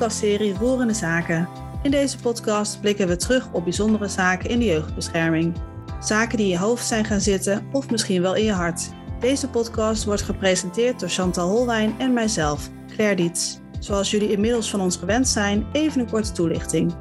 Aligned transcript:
podcastserie 0.00 0.54
Roerende 0.54 0.94
Zaken. 0.94 1.48
In 1.82 1.90
deze 1.90 2.18
podcast 2.18 2.80
blikken 2.80 3.08
we 3.08 3.16
terug 3.16 3.48
op 3.52 3.64
bijzondere 3.64 4.08
zaken 4.08 4.50
in 4.50 4.58
de 4.58 4.64
jeugdbescherming. 4.64 5.54
Zaken 6.00 6.36
die 6.36 6.46
in 6.46 6.52
je 6.52 6.58
hoofd 6.58 6.86
zijn 6.86 7.04
gaan 7.04 7.20
zitten 7.20 7.66
of 7.72 7.90
misschien 7.90 8.22
wel 8.22 8.34
in 8.34 8.44
je 8.44 8.52
hart. 8.52 8.90
Deze 9.18 9.48
podcast 9.48 10.04
wordt 10.04 10.22
gepresenteerd 10.22 11.00
door 11.00 11.08
Chantal 11.08 11.48
Holwijn 11.48 11.94
en 11.98 12.12
mijzelf, 12.12 12.68
Claire 12.88 13.16
Diets. 13.16 13.58
Zoals 13.78 14.10
jullie 14.10 14.32
inmiddels 14.32 14.70
van 14.70 14.80
ons 14.80 14.96
gewend 14.96 15.28
zijn, 15.28 15.66
even 15.72 16.00
een 16.00 16.10
korte 16.10 16.32
toelichting. 16.32 16.94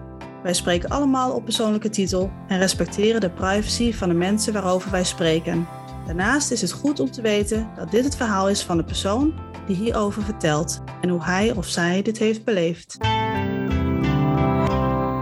Wij 0.43 0.53
spreken 0.53 0.89
allemaal 0.89 1.31
op 1.31 1.43
persoonlijke 1.43 1.89
titel 1.89 2.31
en 2.47 2.57
respecteren 2.57 3.21
de 3.21 3.29
privacy 3.29 3.93
van 3.93 4.09
de 4.09 4.15
mensen 4.15 4.53
waarover 4.53 4.91
wij 4.91 5.03
spreken. 5.03 5.67
Daarnaast 6.09 6.51
is 6.51 6.61
het 6.61 6.71
goed 6.71 6.99
om 6.99 7.11
te 7.11 7.21
weten 7.21 7.71
dat 7.75 7.91
dit 7.91 8.03
het 8.03 8.15
verhaal 8.15 8.49
is 8.49 8.63
van 8.63 8.77
de 8.77 8.83
persoon 8.83 9.39
die 9.67 9.75
hierover 9.75 10.23
vertelt 10.23 10.83
en 11.01 11.09
hoe 11.09 11.23
hij 11.23 11.51
of 11.51 11.67
zij 11.67 12.01
dit 12.01 12.17
heeft 12.17 12.43
beleefd. 12.43 12.97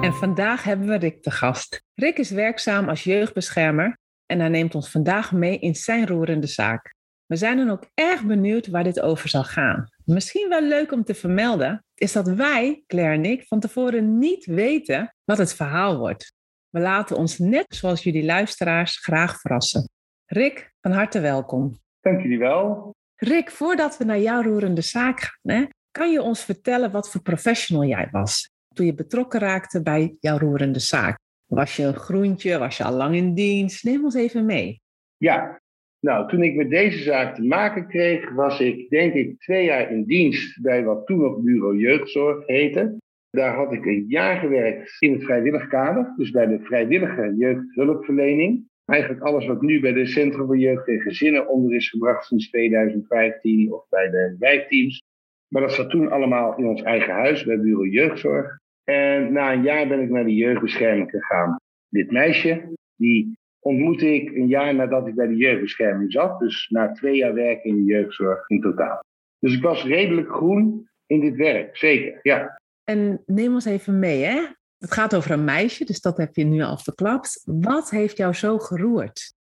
En 0.01 0.13
vandaag 0.13 0.63
hebben 0.63 0.87
we 0.87 0.97
Rick 0.97 1.23
te 1.23 1.31
gast. 1.31 1.83
Rick 1.93 2.17
is 2.17 2.29
werkzaam 2.29 2.89
als 2.89 3.03
jeugdbeschermer 3.03 3.97
en 4.25 4.39
hij 4.39 4.49
neemt 4.49 4.75
ons 4.75 4.89
vandaag 4.89 5.31
mee 5.31 5.59
in 5.59 5.75
zijn 5.75 6.07
roerende 6.07 6.47
zaak. 6.47 6.95
We 7.25 7.35
zijn 7.35 7.57
dan 7.57 7.69
ook 7.69 7.89
erg 7.93 8.23
benieuwd 8.23 8.67
waar 8.67 8.83
dit 8.83 8.99
over 8.99 9.29
zal 9.29 9.43
gaan. 9.43 9.87
Misschien 10.05 10.49
wel 10.49 10.63
leuk 10.63 10.91
om 10.91 11.03
te 11.03 11.15
vermelden 11.15 11.85
is 11.95 12.11
dat 12.11 12.27
wij, 12.27 12.83
Claire 12.87 13.13
en 13.13 13.25
ik, 13.25 13.43
van 13.47 13.59
tevoren 13.59 14.17
niet 14.17 14.45
weten 14.45 15.15
wat 15.23 15.37
het 15.37 15.53
verhaal 15.53 15.97
wordt. 15.97 16.33
We 16.69 16.79
laten 16.79 17.17
ons 17.17 17.37
net 17.37 17.65
zoals 17.69 18.03
jullie 18.03 18.25
luisteraars 18.25 18.97
graag 18.97 19.39
verrassen. 19.39 19.89
Rick, 20.29 20.73
van 20.87 20.95
harte 20.95 21.19
welkom. 21.19 21.79
Dank 22.01 22.21
jullie 22.21 22.39
wel. 22.39 22.95
Rick, 23.15 23.51
voordat 23.51 23.97
we 23.97 24.03
naar 24.03 24.19
jouw 24.19 24.41
roerende 24.41 24.81
zaak 24.81 25.19
gaan, 25.19 25.55
hè, 25.55 25.65
kan 25.91 26.11
je 26.11 26.21
ons 26.21 26.45
vertellen 26.45 26.91
wat 26.91 27.11
voor 27.11 27.21
professional 27.21 27.85
jij 27.85 28.07
was 28.11 28.49
toen 28.73 28.85
je 28.85 28.93
betrokken 28.93 29.39
raakte 29.39 29.81
bij 29.81 30.15
jouw 30.19 30.37
roerende 30.37 30.79
zaak? 30.79 31.19
Was 31.45 31.75
je 31.75 31.83
een 31.83 31.95
groentje? 31.95 32.57
Was 32.57 32.77
je 32.77 32.83
al 32.83 32.93
lang 32.93 33.15
in 33.15 33.33
dienst? 33.33 33.83
Neem 33.83 34.03
ons 34.03 34.15
even 34.15 34.45
mee. 34.45 34.81
Ja, 35.17 35.61
nou, 35.99 36.29
toen 36.29 36.43
ik 36.43 36.55
met 36.55 36.69
deze 36.69 37.03
zaak 37.03 37.35
te 37.35 37.43
maken 37.43 37.87
kreeg, 37.87 38.31
was 38.31 38.59
ik 38.59 38.89
denk 38.89 39.13
ik 39.13 39.39
twee 39.39 39.65
jaar 39.65 39.91
in 39.91 40.03
dienst 40.03 40.61
bij 40.61 40.83
wat 40.83 41.05
toen 41.05 41.21
nog 41.21 41.39
Bureau 41.39 41.77
Jeugdzorg 41.77 42.45
heette. 42.45 42.97
Daar 43.29 43.55
had 43.55 43.73
ik 43.73 43.85
een 43.85 44.05
jaar 44.07 44.39
gewerkt 44.39 44.95
in 44.99 45.13
het 45.13 45.23
vrijwillig 45.23 45.67
kader, 45.67 46.13
dus 46.17 46.31
bij 46.31 46.45
de 46.45 46.59
vrijwillige 46.59 47.33
jeugdhulpverlening. 47.37 48.65
Eigenlijk 48.91 49.21
alles 49.21 49.45
wat 49.45 49.61
nu 49.61 49.79
bij 49.79 49.93
de 49.93 50.05
Centrum 50.05 50.45
voor 50.45 50.57
Jeugd 50.57 50.87
en 50.87 51.01
Gezinnen 51.01 51.47
onder 51.47 51.75
is 51.75 51.89
gebracht 51.89 52.25
sinds 52.25 52.49
2015 52.49 53.73
of 53.73 53.89
bij 53.89 54.09
de 54.09 54.35
wijkteams. 54.39 55.03
Maar 55.47 55.61
dat 55.61 55.73
zat 55.73 55.89
toen 55.89 56.11
allemaal 56.11 56.57
in 56.57 56.65
ons 56.65 56.81
eigen 56.81 57.13
huis 57.13 57.43
bij 57.43 57.59
Bureau 57.59 57.89
Jeugdzorg. 57.89 58.59
En 58.83 59.31
na 59.31 59.53
een 59.53 59.63
jaar 59.63 59.87
ben 59.87 60.01
ik 60.01 60.09
naar 60.09 60.23
de 60.23 60.35
jeugdbescherming 60.35 61.09
gegaan. 61.09 61.55
Dit 61.89 62.11
meisje, 62.11 62.73
die 62.95 63.37
ontmoette 63.59 64.13
ik 64.13 64.35
een 64.35 64.47
jaar 64.47 64.75
nadat 64.75 65.07
ik 65.07 65.15
bij 65.15 65.27
de 65.27 65.35
jeugdbescherming 65.35 66.11
zat. 66.11 66.39
Dus 66.39 66.69
na 66.69 66.91
twee 66.91 67.15
jaar 67.15 67.33
werken 67.33 67.69
in 67.69 67.75
de 67.75 67.83
jeugdzorg 67.83 68.49
in 68.49 68.61
totaal. 68.61 68.99
Dus 69.39 69.53
ik 69.53 69.61
was 69.61 69.83
redelijk 69.83 70.29
groen 70.29 70.89
in 71.05 71.19
dit 71.19 71.35
werk, 71.35 71.77
zeker, 71.77 72.19
ja. 72.21 72.59
En 72.83 73.23
neem 73.25 73.53
ons 73.53 73.65
even 73.65 73.99
mee, 73.99 74.23
hè? 74.23 74.41
Het 74.79 74.91
gaat 74.91 75.15
over 75.15 75.31
een 75.31 75.43
meisje, 75.43 75.85
dus 75.85 76.01
dat 76.01 76.17
heb 76.17 76.35
je 76.35 76.43
nu 76.43 76.61
al 76.61 76.77
verklapt. 76.77 77.41
Wat 77.45 77.89
heeft 77.89 78.17
jou 78.17 78.33
zo 78.33 78.57
geroerd? 78.57 79.33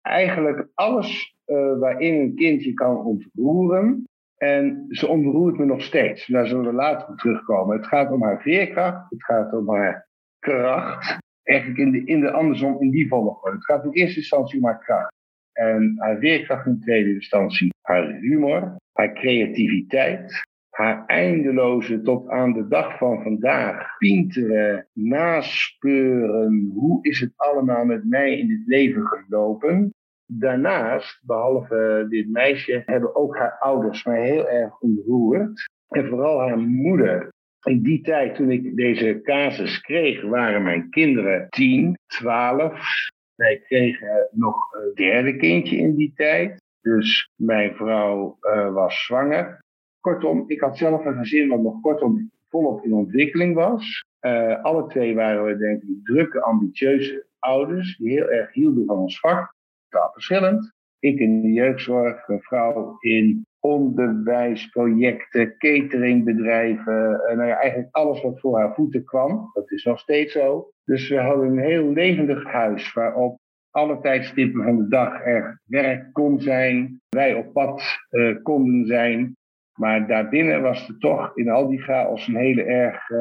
Eigenlijk 0.00 0.68
alles 0.74 1.36
uh, 1.46 1.78
waarin 1.78 2.20
een 2.20 2.34
kindje 2.34 2.74
kan 2.74 3.04
ontroeren. 3.04 4.04
En 4.36 4.86
ze 4.88 5.06
ontroert 5.06 5.58
me 5.58 5.64
nog 5.64 5.82
steeds. 5.82 6.26
Daar 6.26 6.46
zullen 6.46 6.64
we 6.64 6.72
later 6.72 7.08
op 7.08 7.18
terugkomen. 7.18 7.76
Het 7.76 7.86
gaat 7.86 8.10
om 8.10 8.22
haar 8.22 8.40
veerkracht, 8.40 9.10
het 9.10 9.24
gaat 9.24 9.52
om 9.52 9.70
haar 9.70 10.08
kracht. 10.38 11.18
Eigenlijk 11.42 11.78
in 11.78 11.90
de, 11.90 12.04
in 12.04 12.20
de 12.20 12.30
andersom, 12.30 12.80
in 12.80 12.90
die 12.90 13.08
volgorde. 13.08 13.56
Het 13.56 13.64
gaat 13.64 13.84
in 13.84 13.90
eerste 13.90 14.18
instantie 14.18 14.58
om 14.58 14.64
haar 14.64 14.78
kracht. 14.78 15.12
En 15.52 15.94
haar 15.98 16.18
veerkracht 16.18 16.66
in 16.66 16.80
tweede 16.80 17.14
instantie. 17.14 17.70
Haar 17.80 18.12
humor, 18.12 18.76
haar 18.92 19.12
creativiteit, 19.12 20.42
haar 20.72 21.06
eindeloze 21.06 22.02
tot 22.02 22.28
aan 22.28 22.52
de 22.52 22.68
dag 22.68 22.98
van 22.98 23.22
vandaag 23.22 23.96
pienteren, 23.98 24.86
naspeuren. 24.92 26.70
Hoe 26.74 26.98
is 27.02 27.20
het 27.20 27.32
allemaal 27.36 27.84
met 27.84 28.04
mij 28.04 28.38
in 28.38 28.48
dit 28.48 28.62
leven 28.66 29.06
gelopen? 29.06 29.94
Daarnaast, 30.26 31.20
behalve 31.26 32.06
dit 32.08 32.30
meisje, 32.30 32.82
hebben 32.86 33.16
ook 33.16 33.36
haar 33.36 33.58
ouders 33.58 34.04
mij 34.04 34.26
heel 34.26 34.48
erg 34.48 34.80
ontroerd. 34.80 35.70
En 35.88 36.08
vooral 36.08 36.40
haar 36.40 36.58
moeder. 36.58 37.28
In 37.62 37.82
die 37.82 38.02
tijd, 38.02 38.34
toen 38.34 38.50
ik 38.50 38.76
deze 38.76 39.20
casus 39.22 39.80
kreeg, 39.80 40.22
waren 40.22 40.62
mijn 40.62 40.90
kinderen 40.90 41.46
10, 41.48 41.98
12. 42.06 43.10
Wij 43.34 43.62
kregen 43.66 44.28
nog 44.30 44.72
een 44.72 44.94
derde 44.94 45.36
kindje 45.36 45.76
in 45.76 45.94
die 45.94 46.12
tijd. 46.14 46.60
Dus 46.80 47.30
mijn 47.36 47.74
vrouw 47.74 48.38
uh, 48.40 48.72
was 48.72 49.04
zwanger. 49.04 49.60
Kortom, 50.02 50.44
ik 50.46 50.60
had 50.60 50.76
zelf 50.76 51.04
een 51.04 51.16
gezin 51.16 51.48
wat 51.48 51.60
nog 51.60 51.80
kortom 51.80 52.30
volop 52.48 52.84
in 52.84 52.92
ontwikkeling 52.92 53.54
was. 53.54 54.04
Uh, 54.20 54.62
alle 54.62 54.86
twee 54.86 55.14
waren 55.14 55.44
we 55.44 55.56
denk 55.56 55.82
ik 55.82 56.04
drukke, 56.04 56.42
ambitieuze 56.42 57.26
ouders 57.38 57.96
die 57.96 58.10
heel 58.10 58.30
erg 58.30 58.52
hielden 58.52 58.84
van 58.86 58.96
ons 58.96 59.20
vak. 59.20 59.54
Totaal 59.88 60.12
verschillend. 60.12 60.72
Ik 60.98 61.18
in 61.18 61.42
de 61.42 61.52
jeugdzorg, 61.52 62.28
een 62.28 62.42
vrouw 62.42 62.96
in 62.98 63.46
onderwijsprojecten, 63.60 65.56
cateringbedrijven. 65.58 67.20
Uh, 67.30 67.36
nou 67.36 67.48
ja, 67.48 67.56
eigenlijk 67.56 67.94
alles 67.94 68.22
wat 68.22 68.40
voor 68.40 68.58
haar 68.58 68.74
voeten 68.74 69.04
kwam. 69.04 69.50
Dat 69.52 69.70
is 69.70 69.84
nog 69.84 69.98
steeds 69.98 70.32
zo. 70.32 70.70
Dus 70.84 71.08
we 71.08 71.20
hadden 71.20 71.46
een 71.46 71.58
heel 71.58 71.92
levendig 71.92 72.44
huis 72.44 72.92
waarop 72.92 73.38
alle 73.70 74.00
tijdstippen 74.00 74.64
van 74.64 74.76
de 74.76 74.88
dag 74.88 75.24
er 75.24 75.60
werk 75.64 76.12
kon 76.12 76.40
zijn. 76.40 77.00
Wij 77.08 77.34
op 77.34 77.52
pad 77.52 77.82
uh, 78.10 78.42
konden 78.42 78.86
zijn. 78.86 79.36
Maar 79.74 80.06
daarbinnen 80.06 80.62
was 80.62 80.88
er 80.88 80.98
toch 80.98 81.36
in 81.36 81.48
al 81.48 81.68
die 81.68 81.82
chaos 81.82 82.28
een 82.28 82.36
hele 82.36 82.62
erg 82.62 83.10
uh, 83.10 83.18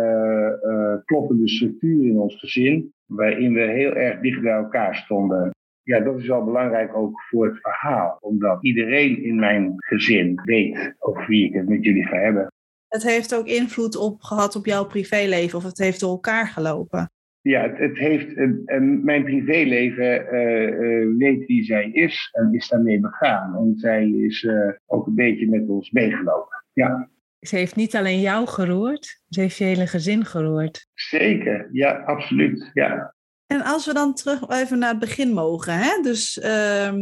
uh, 0.72 0.95
kloppende 1.06 1.50
structuur 1.50 2.06
in 2.06 2.19
ons 2.19 2.39
gezin. 2.39 2.94
Waarin 3.06 3.53
we 3.53 3.59
heel 3.59 3.94
erg 3.94 4.19
dicht 4.19 4.41
bij 4.41 4.53
elkaar 4.53 4.95
stonden. 4.95 5.50
Ja, 5.84 6.00
dat 6.00 6.19
is 6.19 6.28
wel 6.28 6.44
belangrijk 6.44 6.95
ook 6.95 7.22
voor 7.22 7.45
het 7.45 7.59
verhaal. 7.62 8.17
Omdat 8.19 8.63
iedereen 8.63 9.23
in 9.23 9.35
mijn 9.35 9.73
gezin 9.78 10.41
weet 10.44 10.95
over 11.00 11.28
wie 11.28 11.45
ik 11.45 11.53
het 11.53 11.69
met 11.69 11.84
jullie 11.84 12.07
ga 12.07 12.17
hebben. 12.17 12.47
Het 12.88 13.03
heeft 13.03 13.35
ook 13.35 13.45
invloed 13.45 13.95
op 13.95 14.22
gehad 14.22 14.56
op 14.56 14.66
jouw 14.66 14.85
privéleven 14.85 15.57
of 15.57 15.63
het 15.63 15.78
heeft 15.78 16.00
door 16.00 16.09
elkaar 16.09 16.47
gelopen? 16.47 17.12
Ja, 17.41 17.62
het, 17.62 17.78
het 17.78 17.97
heeft 17.97 18.38
een, 18.38 19.00
mijn 19.03 19.24
privéleven 19.24 20.24
uh, 20.24 21.18
weet 21.18 21.46
wie 21.46 21.63
zij 21.63 21.90
is 21.91 22.29
en 22.31 22.53
is 22.53 22.68
daarmee 22.68 23.00
begaan. 23.00 23.56
En 23.56 23.74
zij 23.78 24.09
is 24.09 24.44
uh, 24.44 24.72
ook 24.85 25.07
een 25.07 25.16
beetje 25.16 25.50
met 25.50 25.68
ons 25.68 25.91
meegelopen. 25.91 26.63
Ja. 26.74 27.09
Ze 27.40 27.56
heeft 27.56 27.75
niet 27.75 27.96
alleen 27.96 28.22
jou 28.22 28.47
geroerd, 28.47 29.22
ze 29.30 29.40
heeft 29.40 29.57
je 29.57 29.63
hele 29.63 29.88
gezin 29.88 30.25
geroerd. 30.25 30.88
Zeker, 30.94 31.69
ja, 31.72 31.91
absoluut. 31.91 32.69
Ja. 32.74 33.16
En 33.47 33.62
als 33.62 33.85
we 33.85 33.94
dan 33.94 34.13
terug 34.13 34.50
even 34.50 34.80
naar 34.80 34.90
het 34.90 35.00
begin 35.00 35.34
mogen, 35.34 35.74
hè? 35.74 36.01
dus 36.01 36.38
uh, 36.38 36.94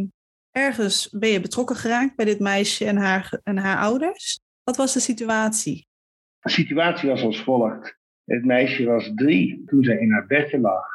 ergens 0.52 1.10
ben 1.10 1.30
je 1.30 1.42
betrokken 1.42 1.76
geraakt 1.76 2.16
bij 2.16 2.26
dit 2.26 2.40
meisje 2.40 2.86
en 2.86 2.98
haar, 2.98 3.40
en 3.44 3.58
haar 3.58 3.78
ouders. 3.78 4.40
Wat 4.64 4.78
was 4.78 4.94
de 4.94 5.00
situatie? 5.00 5.88
De 6.40 6.50
situatie 6.50 7.10
was 7.10 7.24
als 7.24 7.44
volgt. 7.44 7.99
Het 8.30 8.46
meisje 8.46 8.86
was 8.86 9.12
drie 9.16 9.64
toen 9.66 9.84
ze 9.84 10.00
in 10.00 10.12
haar 10.12 10.26
bedje 10.28 10.60
lag. 10.60 10.86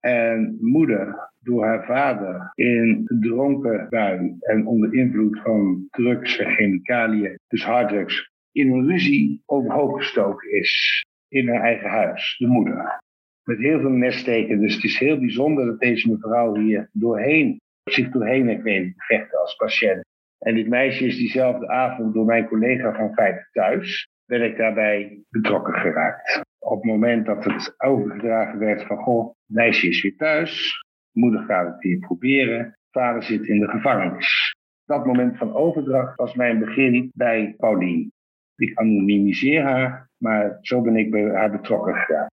En 0.00 0.58
moeder 0.60 1.30
door 1.40 1.64
haar 1.64 1.84
vader 1.84 2.52
in 2.54 3.04
dronken 3.20 3.86
bui 3.88 4.36
en 4.40 4.66
onder 4.66 4.94
invloed 4.94 5.40
van 5.40 5.86
drugs 5.90 6.38
en 6.38 6.50
chemicaliën, 6.50 7.38
dus 7.48 7.64
harddrugs, 7.64 8.30
in 8.52 8.72
een 8.72 8.86
ruzie 8.86 9.42
overhoop 9.46 9.92
gestoken 9.92 10.50
is 10.50 11.04
in 11.28 11.48
haar 11.48 11.60
eigen 11.60 11.90
huis, 11.90 12.36
de 12.38 12.46
moeder. 12.46 13.00
Met 13.44 13.58
heel 13.58 13.80
veel 13.80 13.90
neststeken. 13.90 14.60
Dus 14.60 14.74
het 14.74 14.84
is 14.84 14.98
heel 14.98 15.18
bijzonder 15.18 15.66
dat 15.66 15.80
deze 15.80 16.10
mevrouw 16.10 16.56
hier 16.56 16.88
doorheen, 16.92 17.60
zich 17.90 18.10
doorheen 18.10 18.48
heeft 18.48 18.62
weten 18.62 18.94
vechten 18.96 19.40
als 19.40 19.56
patiënt. 19.56 20.04
En 20.38 20.54
dit 20.54 20.68
meisje 20.68 21.06
is 21.06 21.16
diezelfde 21.16 21.68
avond 21.68 22.14
door 22.14 22.24
mijn 22.24 22.48
collega 22.48 22.94
van 22.94 23.14
Veilig 23.14 23.50
Thuis, 23.50 24.08
ben 24.26 24.42
ik 24.42 24.56
daarbij 24.56 25.22
betrokken 25.30 25.74
geraakt 25.74 26.50
op 26.62 26.82
het 26.82 26.90
moment 26.90 27.26
dat 27.26 27.44
het 27.44 27.74
overgedragen 27.76 28.58
werd 28.58 28.86
van, 28.86 28.96
goh, 28.96 29.34
meisje 29.46 29.88
is 29.88 30.02
weer 30.02 30.16
thuis, 30.16 30.84
moeder 31.10 31.42
gaat 31.42 31.66
het 31.66 31.82
weer 31.82 31.98
proberen, 31.98 32.78
vader 32.90 33.22
zit 33.22 33.46
in 33.46 33.60
de 33.60 33.68
gevangenis. 33.68 34.54
Dat 34.84 35.06
moment 35.06 35.38
van 35.38 35.54
overdracht 35.54 36.16
was 36.16 36.34
mijn 36.34 36.58
begin 36.58 37.10
bij 37.14 37.54
Paulien. 37.56 38.12
Ik 38.56 38.78
anonimiseer 38.78 39.62
haar, 39.62 40.10
maar 40.16 40.58
zo 40.60 40.80
ben 40.80 40.96
ik 40.96 41.10
bij 41.10 41.30
haar 41.30 41.50
betrokken 41.50 41.94
geraakt. 41.94 42.34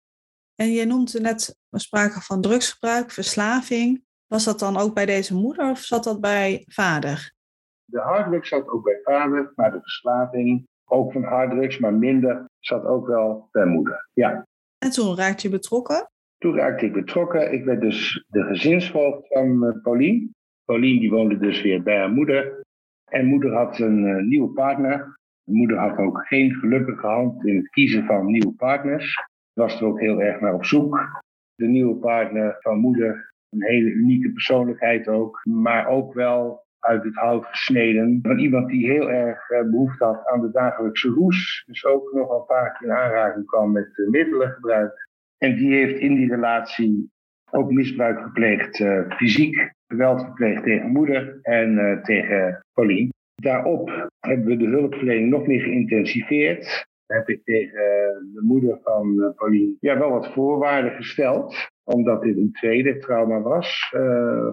En 0.55 0.71
je 0.71 0.85
noemde 0.85 1.19
net 1.19 1.57
sprake 1.71 2.21
van 2.21 2.41
drugsgebruik, 2.41 3.11
verslaving. 3.11 4.03
Was 4.27 4.43
dat 4.43 4.59
dan 4.59 4.77
ook 4.77 4.93
bij 4.93 5.05
deze 5.05 5.35
moeder 5.35 5.69
of 5.69 5.79
zat 5.79 6.03
dat 6.03 6.21
bij 6.21 6.63
vader? 6.67 7.33
De 7.85 7.99
harddruk 7.99 8.45
zat 8.45 8.67
ook 8.67 8.83
bij 8.83 8.99
vader, 9.03 9.51
maar 9.55 9.71
de 9.71 9.81
verslaving 9.81 10.67
ook 10.85 11.11
van 11.11 11.23
harddrugs, 11.23 11.79
maar 11.79 11.93
minder 11.93 12.45
zat 12.59 12.85
ook 12.85 13.07
wel 13.07 13.47
bij 13.51 13.65
moeder. 13.65 14.09
Ja. 14.13 14.45
En 14.77 14.91
toen 14.91 15.15
raakte 15.15 15.47
je 15.47 15.53
betrokken? 15.53 16.09
Toen 16.37 16.55
raakte 16.55 16.85
ik 16.85 16.93
betrokken. 16.93 17.53
Ik 17.53 17.65
werd 17.65 17.81
dus 17.81 18.25
de 18.27 18.43
gezinsvoogd 18.43 19.27
van 19.27 19.63
uh, 19.63 19.81
Paulien. 19.81 20.33
Paulien 20.65 20.99
die 20.99 21.09
woonde 21.09 21.37
dus 21.37 21.61
weer 21.61 21.83
bij 21.83 21.97
haar 21.97 22.11
moeder. 22.11 22.63
En 23.05 23.25
moeder 23.25 23.53
had 23.53 23.79
een 23.79 24.03
uh, 24.03 24.23
nieuwe 24.23 24.49
partner. 24.49 25.17
De 25.43 25.53
moeder 25.53 25.77
had 25.77 25.97
ook 25.97 26.27
geen 26.27 26.53
gelukkige 26.53 27.07
hand 27.07 27.45
in 27.45 27.55
het 27.55 27.69
kiezen 27.69 28.05
van 28.05 28.25
nieuwe 28.25 28.53
partners. 28.53 29.23
Was 29.53 29.79
er 29.79 29.85
ook 29.85 29.99
heel 29.99 30.21
erg 30.21 30.39
naar 30.39 30.53
op 30.53 30.65
zoek. 30.65 31.23
De 31.55 31.67
nieuwe 31.67 31.95
partner 31.95 32.57
van 32.59 32.79
moeder, 32.79 33.33
een 33.49 33.63
hele 33.63 33.89
unieke 33.89 34.31
persoonlijkheid 34.31 35.07
ook. 35.07 35.41
Maar 35.43 35.87
ook 35.87 36.13
wel 36.13 36.64
uit 36.85 37.03
het 37.03 37.15
hout 37.15 37.45
gesneden. 37.45 38.19
Van 38.21 38.39
iemand 38.39 38.69
die 38.69 38.91
heel 38.91 39.09
erg 39.09 39.49
uh, 39.49 39.69
behoefte 39.69 40.03
had 40.03 40.27
aan 40.27 40.41
de 40.41 40.51
dagelijkse 40.51 41.09
roes. 41.09 41.63
Dus 41.67 41.85
ook 41.85 42.13
nog 42.13 42.31
een 42.31 42.45
paar 42.45 42.77
keer 42.77 42.87
in 42.87 42.93
aanraking 42.93 43.45
kwam 43.45 43.71
met 43.71 43.97
uh, 43.97 44.09
middelengebruik. 44.09 45.09
En 45.37 45.55
die 45.55 45.73
heeft 45.73 45.99
in 45.99 46.15
die 46.15 46.29
relatie 46.29 47.11
ook 47.51 47.71
misbruik 47.71 48.21
gepleegd, 48.21 48.79
uh, 48.79 49.01
fysiek 49.09 49.71
geweld 49.87 50.21
gepleegd 50.21 50.63
tegen 50.63 50.89
moeder 50.89 51.39
en 51.41 51.99
tegen 52.03 52.65
Pauline. 52.73 53.09
Daarop 53.35 54.09
hebben 54.19 54.45
we 54.45 54.57
de 54.57 54.67
hulpverlening 54.67 55.29
nog 55.29 55.47
meer 55.47 55.61
geïntensiveerd. 55.61 56.85
Heb 57.05 57.29
ik 57.29 57.43
tegen 57.43 57.81
de 58.33 58.41
moeder 58.41 58.79
van 58.83 59.33
Pauline 59.35 59.75
ja, 59.79 59.97
wel 59.97 60.09
wat 60.09 60.33
voorwaarden 60.33 60.91
gesteld 60.91 61.69
omdat 61.83 62.21
dit 62.21 62.37
een 62.37 62.51
tweede 62.51 62.97
trauma 62.97 63.41
was 63.41 63.93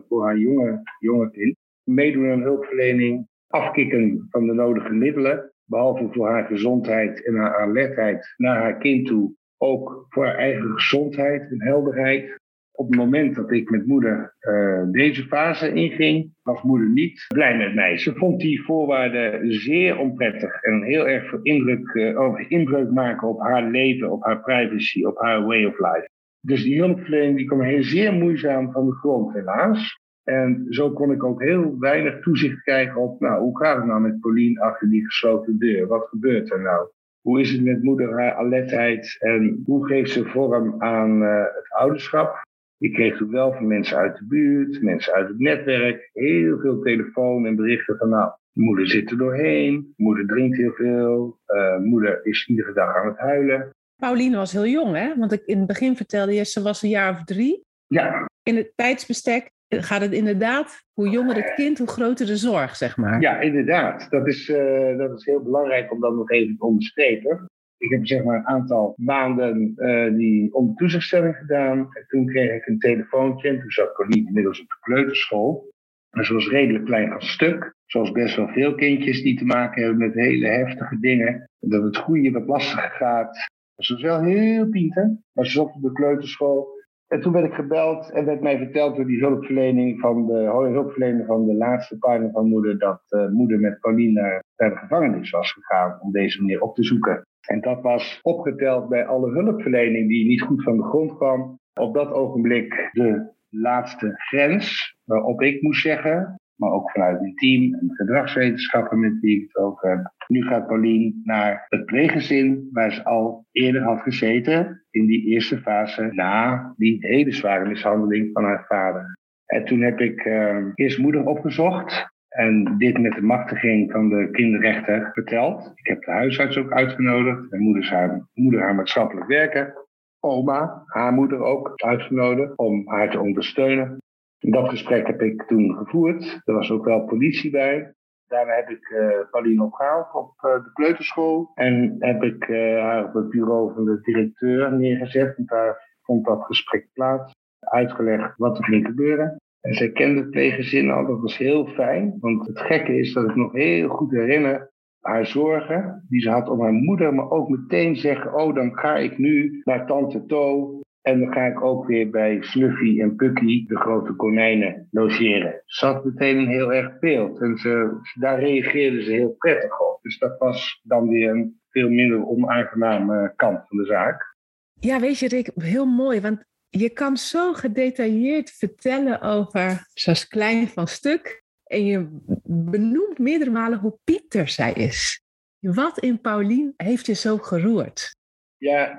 voor 0.08 0.24
haar 0.24 0.38
jonge, 0.38 0.82
jonge 0.98 1.30
kind 1.30 1.56
meedoen 1.84 2.30
aan 2.30 2.42
hulpverlening, 2.42 3.28
afkicken 3.46 4.26
van 4.30 4.46
de 4.46 4.52
nodige 4.52 4.92
middelen, 4.92 5.52
behalve 5.64 6.08
voor 6.10 6.28
haar 6.28 6.44
gezondheid 6.44 7.26
en 7.26 7.34
haar 7.34 7.56
alertheid 7.56 8.34
naar 8.36 8.56
haar 8.56 8.78
kind 8.78 9.06
toe, 9.06 9.34
ook 9.58 10.06
voor 10.08 10.24
haar 10.24 10.36
eigen 10.36 10.70
gezondheid 10.72 11.50
en 11.50 11.62
helderheid. 11.62 12.40
Op 12.72 12.86
het 12.86 12.96
moment 12.96 13.34
dat 13.34 13.50
ik 13.50 13.70
met 13.70 13.86
moeder 13.86 14.34
uh, 14.40 14.82
deze 14.90 15.22
fase 15.22 15.72
inging, 15.72 16.30
was 16.42 16.62
moeder 16.62 16.88
niet 16.88 17.24
blij 17.28 17.56
met 17.56 17.74
mij. 17.74 17.98
Ze 17.98 18.14
vond 18.14 18.40
die 18.40 18.62
voorwaarden 18.62 19.52
zeer 19.52 19.98
onprettig 19.98 20.62
en 20.62 20.82
heel 20.82 21.08
erg 21.08 21.28
veel 21.28 21.40
indruk, 21.42 21.94
uh, 21.94 22.44
inbreuk 22.48 22.90
maken 22.90 23.28
op 23.28 23.40
haar 23.40 23.70
leven, 23.70 24.10
op 24.10 24.24
haar 24.24 24.40
privacy, 24.40 25.04
op 25.04 25.18
haar 25.18 25.44
way 25.44 25.64
of 25.64 25.78
life. 25.78 26.08
Dus 26.40 26.62
die 26.62 26.78
hulpverlening 26.78 27.36
die 27.36 27.46
kwam 27.46 27.60
heel 27.60 27.82
zeer 27.82 28.12
moeizaam 28.12 28.72
van 28.72 28.86
de 28.86 28.92
grond, 28.92 29.32
helaas. 29.32 30.01
En 30.24 30.66
zo 30.68 30.90
kon 30.90 31.12
ik 31.12 31.24
ook 31.24 31.42
heel 31.42 31.78
weinig 31.78 32.20
toezicht 32.20 32.62
krijgen 32.62 33.00
op, 33.00 33.20
nou, 33.20 33.40
hoe 33.40 33.58
gaat 33.58 33.76
het 33.76 33.86
nou 33.86 34.00
met 34.00 34.20
Pauline 34.20 34.60
achter 34.60 34.90
die 34.90 35.04
gesloten 35.04 35.58
deur? 35.58 35.86
Wat 35.86 36.08
gebeurt 36.08 36.52
er 36.52 36.60
nou? 36.60 36.88
Hoe 37.20 37.40
is 37.40 37.52
het 37.52 37.62
met 37.62 37.82
moeder 37.82 38.12
haar 38.12 38.34
alertheid 38.34 39.16
en 39.18 39.62
hoe 39.64 39.86
geeft 39.86 40.10
ze 40.10 40.24
vorm 40.24 40.82
aan 40.82 41.22
uh, 41.22 41.40
het 41.40 41.70
ouderschap? 41.70 42.42
Ik 42.78 42.92
kreeg 42.92 43.16
toen 43.16 43.30
wel 43.30 43.52
van 43.52 43.66
mensen 43.66 43.96
uit 43.96 44.16
de 44.16 44.26
buurt, 44.26 44.82
mensen 44.82 45.12
uit 45.12 45.28
het 45.28 45.38
netwerk, 45.38 46.10
heel 46.12 46.58
veel 46.58 46.80
telefoon 46.80 47.46
en 47.46 47.56
berichten 47.56 47.96
van, 47.96 48.08
nou, 48.08 48.32
moeder 48.52 48.86
zit 48.86 49.10
er 49.10 49.18
doorheen, 49.18 49.92
moeder 49.96 50.26
drinkt 50.26 50.56
heel 50.56 50.72
veel, 50.72 51.38
uh, 51.46 51.78
moeder 51.78 52.26
is 52.26 52.46
iedere 52.48 52.72
dag 52.72 52.96
aan 52.96 53.06
het 53.06 53.18
huilen. 53.18 53.70
Pauline 53.96 54.36
was 54.36 54.52
heel 54.52 54.66
jong, 54.66 54.96
hè? 54.96 55.14
Want 55.18 55.32
ik 55.32 55.42
in 55.44 55.58
het 55.58 55.66
begin 55.66 55.96
vertelde 55.96 56.34
je, 56.34 56.44
ze 56.44 56.62
was 56.62 56.82
een 56.82 56.88
jaar 56.88 57.12
of 57.12 57.24
drie. 57.24 57.64
Ja. 57.86 58.26
In 58.42 58.56
het 58.56 58.72
tijdsbestek 58.74 59.50
gaat 59.80 60.00
het 60.00 60.12
inderdaad, 60.12 60.82
hoe 60.92 61.08
jonger 61.08 61.36
het 61.36 61.54
kind, 61.54 61.78
hoe 61.78 61.88
groter 61.88 62.26
de 62.26 62.36
zorg, 62.36 62.76
zeg 62.76 62.96
maar. 62.96 63.20
Ja, 63.20 63.40
inderdaad. 63.40 64.10
Dat 64.10 64.26
is, 64.26 64.48
uh, 64.48 64.96
dat 64.98 65.18
is 65.18 65.24
heel 65.24 65.42
belangrijk 65.42 65.92
om 65.92 66.00
dat 66.00 66.14
nog 66.14 66.30
even 66.30 66.56
te 66.56 66.64
onderstrepen. 66.64 67.46
Ik 67.76 67.90
heb 67.90 68.06
zeg 68.06 68.24
maar 68.24 68.36
een 68.36 68.46
aantal 68.46 68.94
maanden 68.96 69.74
uh, 69.76 70.16
die 70.16 70.54
onder 70.54 71.34
gedaan. 71.34 71.78
En 71.78 72.04
toen 72.06 72.26
kreeg 72.26 72.52
ik 72.52 72.66
een 72.66 72.78
telefoontje. 72.78 73.48
En 73.48 73.60
toen 73.60 73.70
zat 73.70 73.92
Corine 73.92 74.26
inmiddels 74.26 74.60
op 74.60 74.68
de 74.68 74.78
kleuterschool. 74.80 75.70
En 76.10 76.24
ze 76.24 76.34
was 76.34 76.48
redelijk 76.48 76.84
klein 76.84 77.08
van 77.08 77.22
stuk. 77.22 77.74
Zoals 77.86 78.12
best 78.12 78.36
wel 78.36 78.48
veel 78.48 78.74
kindjes 78.74 79.22
die 79.22 79.38
te 79.38 79.44
maken 79.44 79.82
hebben 79.82 80.06
met 80.06 80.14
hele 80.14 80.46
heftige 80.46 80.98
dingen. 81.00 81.48
Dat 81.60 81.82
het 81.82 81.96
goede 81.96 82.30
wat 82.30 82.46
lastiger 82.46 82.90
gaat. 82.90 83.36
Ze 83.76 83.92
was 83.92 84.02
wel 84.02 84.22
heel 84.22 84.68
pinter. 84.68 85.16
Maar 85.32 85.46
ze 85.46 85.52
zat 85.52 85.74
op 85.74 85.82
de 85.82 85.92
kleuterschool. 85.92 86.68
En 87.12 87.20
toen 87.20 87.32
werd 87.32 87.46
ik 87.46 87.54
gebeld 87.54 88.10
en 88.10 88.24
werd 88.24 88.40
mij 88.40 88.58
verteld 88.58 88.96
door 88.96 89.06
die 89.06 89.20
hulpverlening 89.20 90.00
van 90.00 90.26
de, 90.26 90.68
hulpverlening 90.72 91.26
van 91.26 91.46
de 91.46 91.54
laatste 91.54 91.98
partner 91.98 92.30
van 92.30 92.48
moeder 92.48 92.78
dat 92.78 93.02
uh, 93.08 93.28
moeder 93.28 93.60
met 93.60 93.80
Pauline 93.80 94.20
naar, 94.20 94.70
de 94.70 94.76
gevangenis 94.76 95.30
was 95.30 95.52
gegaan 95.52 95.98
om 96.00 96.12
deze 96.12 96.40
meneer 96.40 96.60
op 96.60 96.74
te 96.74 96.84
zoeken. 96.84 97.26
En 97.48 97.60
dat 97.60 97.82
was 97.82 98.20
opgeteld 98.22 98.88
bij 98.88 99.06
alle 99.06 99.30
hulpverlening 99.30 100.08
die 100.08 100.26
niet 100.26 100.42
goed 100.42 100.62
van 100.62 100.76
de 100.76 100.82
grond 100.82 101.16
kwam. 101.16 101.58
Op 101.80 101.94
dat 101.94 102.12
ogenblik 102.12 102.88
de 102.92 103.32
laatste 103.48 104.12
grens 104.14 104.96
waarop 105.04 105.42
ik 105.42 105.62
moest 105.62 105.82
zeggen, 105.82 106.40
maar 106.62 106.72
ook 106.72 106.90
vanuit 106.90 107.20
mijn 107.20 107.34
team 107.34 107.74
en 107.74 107.90
gedragswetenschappen 107.92 109.00
met 109.00 109.20
wie 109.20 109.36
ik 109.36 109.42
het 109.52 109.56
ook 109.56 109.82
heb. 109.82 110.12
Nu 110.26 110.42
gaat 110.42 110.66
Pauline 110.66 111.20
naar 111.24 111.66
het 111.68 111.84
pleeggezin 111.84 112.68
waar 112.72 112.92
ze 112.92 113.04
al 113.04 113.46
eerder 113.52 113.82
had 113.82 114.00
gezeten 114.00 114.84
in 114.90 115.06
die 115.06 115.26
eerste 115.26 115.58
fase 115.58 116.08
na 116.12 116.72
die 116.76 116.96
hele 117.06 117.32
zware 117.32 117.68
mishandeling 117.68 118.30
van 118.32 118.44
haar 118.44 118.64
vader. 118.68 119.18
En 119.46 119.64
toen 119.64 119.80
heb 119.80 120.00
ik 120.00 120.24
uh, 120.24 120.56
eerst 120.74 120.98
moeder 120.98 121.26
opgezocht 121.26 122.10
en 122.28 122.74
dit 122.78 122.98
met 122.98 123.12
de 123.12 123.22
machtiging 123.22 123.90
van 123.90 124.08
de 124.08 124.28
kinderrechter 124.30 125.10
verteld. 125.12 125.72
Ik 125.74 125.86
heb 125.86 126.02
de 126.02 126.10
huisarts 126.10 126.56
ook 126.56 126.72
uitgenodigd 126.72 127.52
en 127.52 127.60
moeder 127.60 127.90
haar, 127.90 128.28
moeder 128.34 128.60
haar 128.60 128.74
maatschappelijk 128.74 129.26
werken. 129.26 129.74
Oma, 130.20 130.82
haar 130.86 131.12
moeder 131.12 131.42
ook 131.42 131.72
uitgenodigd 131.74 132.56
om 132.56 132.88
haar 132.88 133.10
te 133.10 133.20
ondersteunen. 133.20 134.01
Dat 134.50 134.68
gesprek 134.68 135.06
heb 135.06 135.20
ik 135.20 135.42
toen 135.42 135.76
gevoerd. 135.76 136.40
Er 136.44 136.54
was 136.54 136.70
ook 136.70 136.84
wel 136.84 137.04
politie 137.04 137.50
bij. 137.50 137.94
Daarna 138.26 138.54
heb 138.54 138.68
ik 138.68 138.88
uh, 138.88 139.08
Pauline 139.30 139.64
opgehaald 139.64 140.14
op 140.14 140.34
uh, 140.36 140.64
de 140.64 140.70
kleuterschool. 140.72 141.50
En 141.54 141.96
heb 141.98 142.22
ik 142.22 142.48
uh, 142.48 142.80
haar 142.80 143.04
op 143.04 143.14
het 143.14 143.28
bureau 143.28 143.74
van 143.74 143.84
de 143.84 144.00
directeur 144.00 144.72
neergezet. 144.72 145.36
En 145.36 145.44
daar 145.46 145.98
vond 146.02 146.24
dat 146.24 146.44
gesprek 146.44 146.88
plaats. 146.92 147.32
Uitgelegd 147.58 148.36
wat 148.36 148.58
er 148.58 148.64
ging 148.64 148.86
gebeuren. 148.86 149.40
En 149.60 149.74
zij 149.74 149.92
kende 149.92 150.20
het 150.20 150.30
pleeggezin 150.30 150.90
al. 150.90 151.06
Dat 151.06 151.20
was 151.20 151.36
heel 151.38 151.66
fijn. 151.66 152.16
Want 152.20 152.46
het 152.46 152.60
gekke 152.60 152.96
is 152.98 153.12
dat 153.12 153.28
ik 153.28 153.36
nog 153.36 153.52
heel 153.52 153.88
goed 153.88 154.10
herinner 154.10 154.70
haar 155.00 155.26
zorgen 155.26 156.06
die 156.08 156.20
ze 156.20 156.30
had 156.30 156.48
om 156.48 156.60
haar 156.60 156.72
moeder. 156.72 157.14
Maar 157.14 157.30
ook 157.30 157.48
meteen 157.48 157.96
zeggen, 157.96 158.34
oh 158.34 158.54
dan 158.54 158.78
ga 158.78 158.96
ik 158.96 159.18
nu 159.18 159.60
naar 159.64 159.86
tante 159.86 160.26
To 160.26 160.80
en 161.02 161.20
dan 161.20 161.32
ga 161.32 161.46
ik 161.46 161.62
ook 161.62 161.86
weer 161.86 162.10
bij 162.10 162.38
Snuffy 162.40 163.00
en 163.00 163.16
Pucky, 163.16 163.66
de 163.66 163.76
grote 163.76 164.12
konijnen, 164.12 164.88
logeren. 164.90 165.62
Had 165.66 166.04
meteen 166.04 166.38
een 166.38 166.48
heel 166.48 166.72
erg 166.72 166.98
beeld 166.98 167.40
en 167.40 167.56
ze, 167.56 168.00
daar 168.14 168.40
reageerden 168.40 169.04
ze 169.04 169.10
heel 169.10 169.34
prettig 169.38 169.80
op. 169.80 169.98
Dus 170.02 170.18
dat 170.18 170.38
was 170.38 170.80
dan 170.82 171.08
weer 171.08 171.30
een 171.30 171.60
veel 171.68 171.88
minder 171.88 172.26
onaangename 172.26 173.32
kant 173.36 173.68
van 173.68 173.78
de 173.78 173.84
zaak. 173.84 174.36
Ja, 174.80 175.00
weet 175.00 175.18
je 175.18 175.28
Rick, 175.28 175.50
heel 175.54 175.86
mooi, 175.86 176.20
want 176.20 176.44
je 176.68 176.90
kan 176.90 177.16
zo 177.16 177.52
gedetailleerd 177.52 178.50
vertellen 178.50 179.20
over 179.20 179.90
zoals 179.94 180.28
klein 180.28 180.68
van 180.68 180.86
stuk. 180.86 181.42
En 181.64 181.84
je 181.84 182.20
benoemt 182.44 183.18
meerdere 183.18 183.50
malen 183.50 183.78
hoe 183.78 183.98
Pieter 184.04 184.48
zij 184.48 184.72
is. 184.72 185.22
Wat 185.58 185.98
in 185.98 186.20
Paulien 186.20 186.74
heeft 186.76 187.06
je 187.06 187.14
zo 187.14 187.36
geroerd? 187.36 188.16
Ja, 188.62 188.98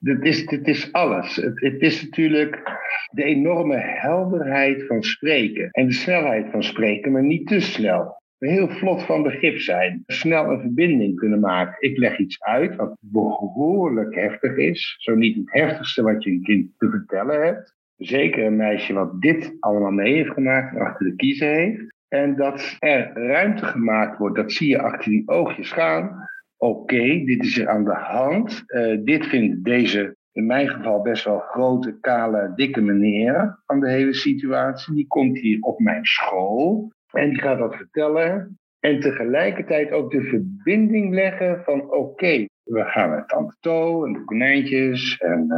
het, 0.00 0.66
is, 0.66 0.92
alles. 0.92 1.36
Het, 1.36 1.60
het, 1.60 1.80
is 1.82 2.02
natuurlijk 2.02 2.62
de 3.10 3.24
enorme 3.24 3.76
helderheid 3.76 4.86
van 4.86 5.02
spreken 5.02 5.70
en 5.70 5.86
de 5.86 5.92
snelheid 5.92 6.50
van 6.50 6.62
spreken, 6.62 7.12
maar 7.12 7.22
niet 7.22 7.46
te 7.46 7.60
snel. 7.60 8.22
Heel 8.38 8.68
vlot 8.68 9.02
van 9.02 9.22
begrip 9.22 9.58
zijn, 9.58 10.02
snel 10.06 10.50
een 10.50 10.60
verbinding 10.60 11.16
kunnen 11.16 11.40
maken. 11.40 11.90
Ik 11.90 11.98
leg 11.98 12.18
iets 12.18 12.42
uit 12.42 12.76
wat 12.76 12.96
behoorlijk 13.00 14.14
heftig 14.14 14.56
is, 14.56 14.96
zo 14.98 15.14
niet 15.14 15.36
het 15.36 15.52
heftigste 15.52 16.02
wat 16.02 16.24
je 16.24 16.30
een 16.30 16.42
kind 16.42 16.70
te 16.78 16.90
vertellen 16.90 17.44
hebt. 17.44 17.74
Zeker 17.96 18.44
een 18.44 18.56
meisje 18.56 18.92
wat 18.92 19.20
dit 19.20 19.56
allemaal 19.60 19.90
mee 19.90 20.14
heeft 20.14 20.32
gemaakt 20.32 20.74
en 20.74 20.82
achter 20.82 21.06
de 21.06 21.16
kiezer 21.16 21.54
heeft. 21.54 21.94
En 22.08 22.36
dat 22.36 22.76
er 22.78 23.12
ruimte 23.12 23.64
gemaakt 23.64 24.18
wordt, 24.18 24.36
dat 24.36 24.52
zie 24.52 24.68
je 24.68 24.82
achter 24.82 25.10
die 25.10 25.28
oogjes 25.28 25.72
gaan 25.72 26.32
oké, 26.64 27.24
dit 27.24 27.44
is 27.44 27.58
er 27.58 27.68
aan 27.68 27.84
de 27.84 27.94
hand. 27.94 28.62
Uh, 28.66 29.04
dit 29.04 29.26
vindt 29.26 29.64
deze, 29.64 30.16
in 30.32 30.46
mijn 30.46 30.68
geval 30.68 31.02
best 31.02 31.24
wel 31.24 31.38
grote, 31.38 31.98
kale, 32.00 32.52
dikke 32.56 32.80
meneer 32.80 33.58
van 33.66 33.80
de 33.80 33.90
hele 33.90 34.14
situatie. 34.14 34.94
Die 34.94 35.06
komt 35.06 35.38
hier 35.38 35.60
op 35.60 35.78
mijn 35.78 36.04
school 36.04 36.92
en 37.12 37.28
die 37.28 37.40
gaat 37.40 37.58
dat 37.58 37.76
vertellen. 37.76 38.58
En 38.80 39.00
tegelijkertijd 39.00 39.92
ook 39.92 40.10
de 40.10 40.22
verbinding 40.22 41.14
leggen 41.14 41.62
van 41.64 41.90
oké, 41.90 42.44
we 42.62 42.84
gaan 42.84 43.10
met 43.10 43.28
Tante 43.28 43.56
To 43.60 44.04
en 44.04 44.12
de 44.12 44.24
konijntjes 44.24 45.16
en 45.16 45.46
uh, 45.48 45.56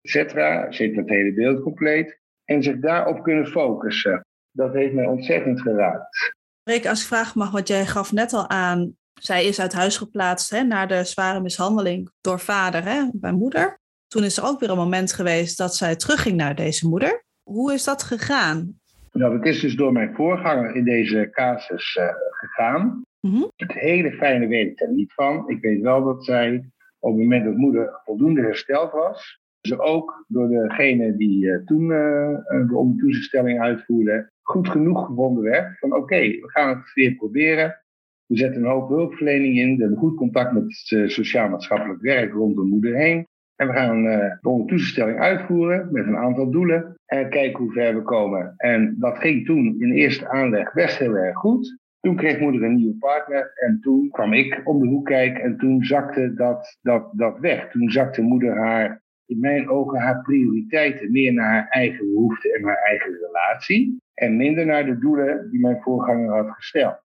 et 0.00 0.10
cetera. 0.10 0.72
Zit 0.72 0.96
het 0.96 1.08
hele 1.08 1.34
beeld 1.34 1.62
compleet. 1.62 2.18
En 2.44 2.62
zich 2.62 2.78
daarop 2.78 3.22
kunnen 3.22 3.46
focussen. 3.46 4.20
Dat 4.50 4.72
heeft 4.72 4.94
mij 4.94 5.06
ontzettend 5.06 5.60
geraakt. 5.60 6.34
Rick, 6.62 6.86
als 6.86 7.00
ik 7.00 7.06
vraag 7.06 7.34
mag, 7.34 7.50
wat 7.50 7.68
jij 7.68 7.84
gaf 7.84 8.12
net 8.12 8.32
al 8.32 8.48
aan 8.48 8.96
Zij 9.20 9.44
is 9.44 9.60
uit 9.60 9.72
huis 9.72 9.96
geplaatst 9.96 10.50
hè, 10.50 10.62
na 10.62 10.86
de 10.86 11.04
zware 11.04 11.40
mishandeling 11.40 12.10
door 12.20 12.40
vader 12.40 12.84
hè, 12.84 13.08
bij 13.12 13.32
moeder. 13.32 13.78
Toen 14.08 14.24
is 14.24 14.36
er 14.36 14.44
ook 14.44 14.60
weer 14.60 14.70
een 14.70 14.76
moment 14.76 15.12
geweest 15.12 15.58
dat 15.58 15.76
zij 15.76 15.96
terugging 15.96 16.36
naar 16.36 16.54
deze 16.54 16.88
moeder. 16.88 17.24
Hoe 17.42 17.72
is 17.72 17.84
dat 17.84 18.02
gegaan? 18.02 18.80
Nou, 19.12 19.36
het 19.36 19.46
is 19.46 19.60
dus 19.60 19.76
door 19.76 19.92
mijn 19.92 20.14
voorganger 20.14 20.74
in 20.74 20.84
deze 20.84 21.28
casus 21.30 21.96
uh, 22.00 22.08
gegaan. 22.30 23.02
Mhm. 23.20 23.42
Het 23.56 23.72
hele 23.72 24.12
fijne 24.12 24.46
weet 24.46 24.70
ik 24.70 24.80
er 24.80 24.92
niet 24.92 25.12
van. 25.12 25.48
Ik 25.48 25.60
weet 25.60 25.80
wel 25.80 26.04
dat 26.04 26.24
zij 26.24 26.70
op 26.98 27.12
het 27.12 27.22
moment 27.22 27.44
dat 27.44 27.56
moeder 27.56 28.00
voldoende 28.04 28.40
hersteld 28.40 28.92
was, 28.92 29.40
ze 29.60 29.80
ook 29.80 30.24
door 30.28 30.48
degene 30.48 31.16
die 31.16 31.44
uh, 31.44 31.64
toen 31.64 31.82
uh, 31.82 32.68
de 32.68 32.76
ondertoezichtstelling 32.76 33.60
uitvoerde, 33.60 34.30
goed 34.42 34.68
genoeg 34.68 35.06
gevonden 35.06 35.42
werd. 35.42 35.78
Van 35.78 35.94
oké, 35.94 36.20
we 36.20 36.50
gaan 36.50 36.68
het 36.68 36.92
weer 36.94 37.14
proberen. 37.14 37.84
We 38.26 38.36
zetten 38.36 38.62
een 38.62 38.70
hoop 38.70 38.88
hulpverlening 38.88 39.58
in. 39.58 39.76
We 39.76 39.80
hebben 39.80 39.98
goed 39.98 40.16
contact 40.16 40.52
met 40.52 40.62
het 40.62 41.10
sociaal-maatschappelijk 41.10 42.00
werk 42.00 42.32
rondom 42.32 42.68
moeder 42.68 42.96
heen. 42.96 43.26
En 43.56 43.66
we 43.66 43.72
gaan 43.72 44.04
uh, 44.04 44.18
de 44.40 44.48
ondertoezichtstelling 44.48 45.18
uitvoeren 45.18 45.88
met 45.92 46.06
een 46.06 46.16
aantal 46.16 46.50
doelen. 46.50 46.96
En 47.06 47.30
kijken 47.30 47.64
hoe 47.64 47.72
ver 47.72 47.94
we 47.94 48.02
komen. 48.02 48.54
En 48.56 48.96
dat 48.98 49.18
ging 49.18 49.46
toen 49.46 49.76
in 49.78 49.92
eerste 49.92 50.28
aanleg 50.28 50.72
best 50.72 50.98
heel 50.98 51.14
erg 51.14 51.36
goed. 51.36 51.78
Toen 52.00 52.16
kreeg 52.16 52.40
moeder 52.40 52.62
een 52.62 52.74
nieuwe 52.74 52.96
partner 52.98 53.52
en 53.54 53.80
toen 53.80 54.08
kwam 54.10 54.32
ik 54.32 54.60
om 54.64 54.80
de 54.80 54.86
hoek 54.86 55.06
kijken 55.06 55.42
en 55.42 55.56
toen 55.56 55.84
zakte 55.84 56.34
dat, 56.34 56.78
dat, 56.80 57.08
dat 57.12 57.38
weg. 57.38 57.70
Toen 57.70 57.90
zakte 57.90 58.22
moeder 58.22 58.56
haar, 58.56 59.02
in 59.26 59.40
mijn 59.40 59.68
ogen, 59.68 60.00
haar 60.00 60.22
prioriteiten 60.22 61.12
meer 61.12 61.32
naar 61.32 61.50
haar 61.50 61.68
eigen 61.68 62.06
behoeften 62.06 62.54
en 62.54 62.64
haar 62.64 62.82
eigen 62.82 63.18
relatie. 63.26 64.02
En 64.14 64.36
minder 64.36 64.66
naar 64.66 64.86
de 64.86 64.98
doelen 64.98 65.50
die 65.50 65.60
mijn 65.60 65.80
voorganger 65.80 66.34
had 66.34 66.50
gesteld. 66.50 67.04